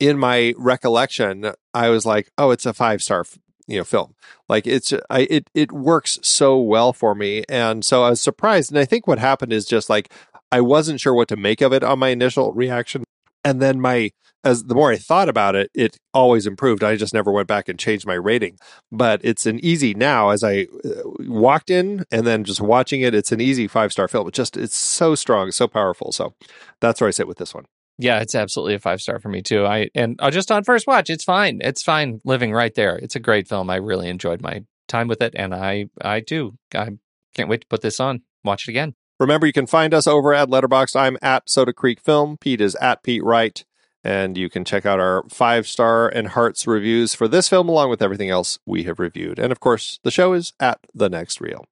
[0.01, 3.25] in my recollection, I was like, "Oh, it's a five star."
[3.67, 4.15] You know film.
[4.49, 8.71] Like it's i it it works so well for me and so i was surprised
[8.71, 10.13] and i think what happened is just like
[10.53, 13.05] i wasn't sure what to make of it on my initial reaction
[13.43, 14.11] and then my
[14.45, 16.85] as the more i thought about it it always improved.
[16.85, 18.59] I just never went back and changed my rating
[18.93, 20.89] but it's an easy now as i uh,
[21.21, 24.29] walked in and then just watching it it's an easy five star film.
[24.29, 26.35] It just it's so strong so powerful so
[26.81, 27.65] that's where i sit with this one
[27.99, 29.65] Yeah, it's absolutely a five star for me too.
[29.65, 31.61] I and uh, just on first watch, it's fine.
[31.63, 32.97] It's fine living right there.
[32.97, 33.71] It's a great film.
[33.71, 36.59] I really enjoyed my time with it, and I I do.
[36.75, 36.91] I
[37.35, 38.23] can't wait to put this on.
[38.43, 38.95] Watch it again.
[39.21, 40.97] Remember, you can find us over at Letterboxd.
[40.97, 42.37] I'm at Soda Creek Film.
[42.37, 43.65] Pete is at Pete Wright.
[44.07, 47.89] And you can check out our five star and hearts reviews for this film, along
[47.89, 49.39] with everything else we have reviewed.
[49.39, 51.65] And of course, the show is at The Next Reel.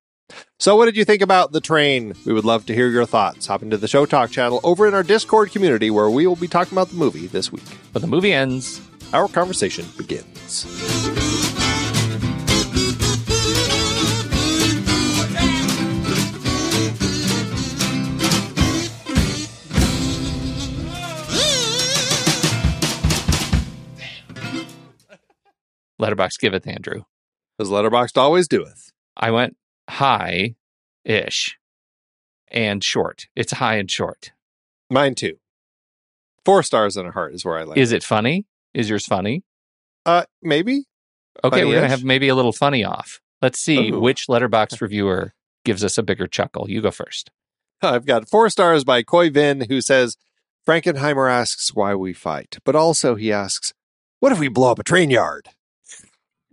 [0.58, 2.14] So, what did you think about The Train?
[2.24, 3.46] We would love to hear your thoughts.
[3.46, 6.48] Hop into the Show Talk channel over in our Discord community where we will be
[6.48, 7.66] talking about the movie this week.
[7.92, 8.80] When the movie ends,
[9.12, 10.64] Our conversation begins.
[26.00, 27.02] Letterboxd giveth Andrew.
[27.60, 28.90] As Letterboxd always doeth.
[29.16, 29.56] I went
[29.88, 30.54] high
[31.04, 31.58] ish
[32.48, 33.26] and short.
[33.34, 34.32] It's high and short.
[34.90, 35.38] Mine too.
[36.44, 38.46] Four stars and a heart is where I like Is it funny?
[38.74, 39.44] Is yours funny?
[40.04, 40.84] Uh, maybe.
[41.44, 43.20] Okay, we're gonna have maybe a little funny off.
[43.40, 44.00] Let's see Ooh.
[44.00, 46.68] which letterboxd reviewer gives us a bigger chuckle.
[46.68, 47.30] You go first.
[47.80, 50.16] I've got four stars by Koi Vin, who says
[50.66, 53.72] Frankenheimer asks why we fight, but also he asks,
[54.20, 55.48] "What if we blow up a train yard?"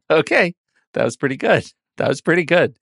[0.10, 0.56] Okay,
[0.94, 1.72] that was pretty good.
[2.00, 2.78] That was pretty good.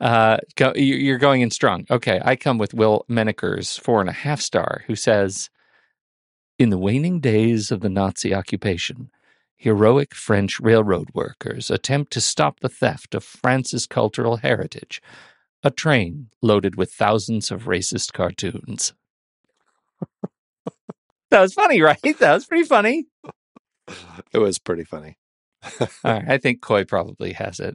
[0.00, 1.86] Uh, go, you- you're going in strong.
[1.90, 5.48] Okay, I come with Will Menekers, four and a half star, who says,
[6.58, 9.10] "In the waning days of the Nazi occupation,
[9.56, 15.00] heroic French railroad workers attempt to stop the theft of France's cultural heritage.
[15.64, 18.92] A train loaded with thousands of racist cartoons."
[21.30, 21.98] that was funny, right?
[22.18, 23.06] That was pretty funny.
[24.32, 25.16] It was pretty funny.
[25.80, 27.74] All right, I think Coy probably has it.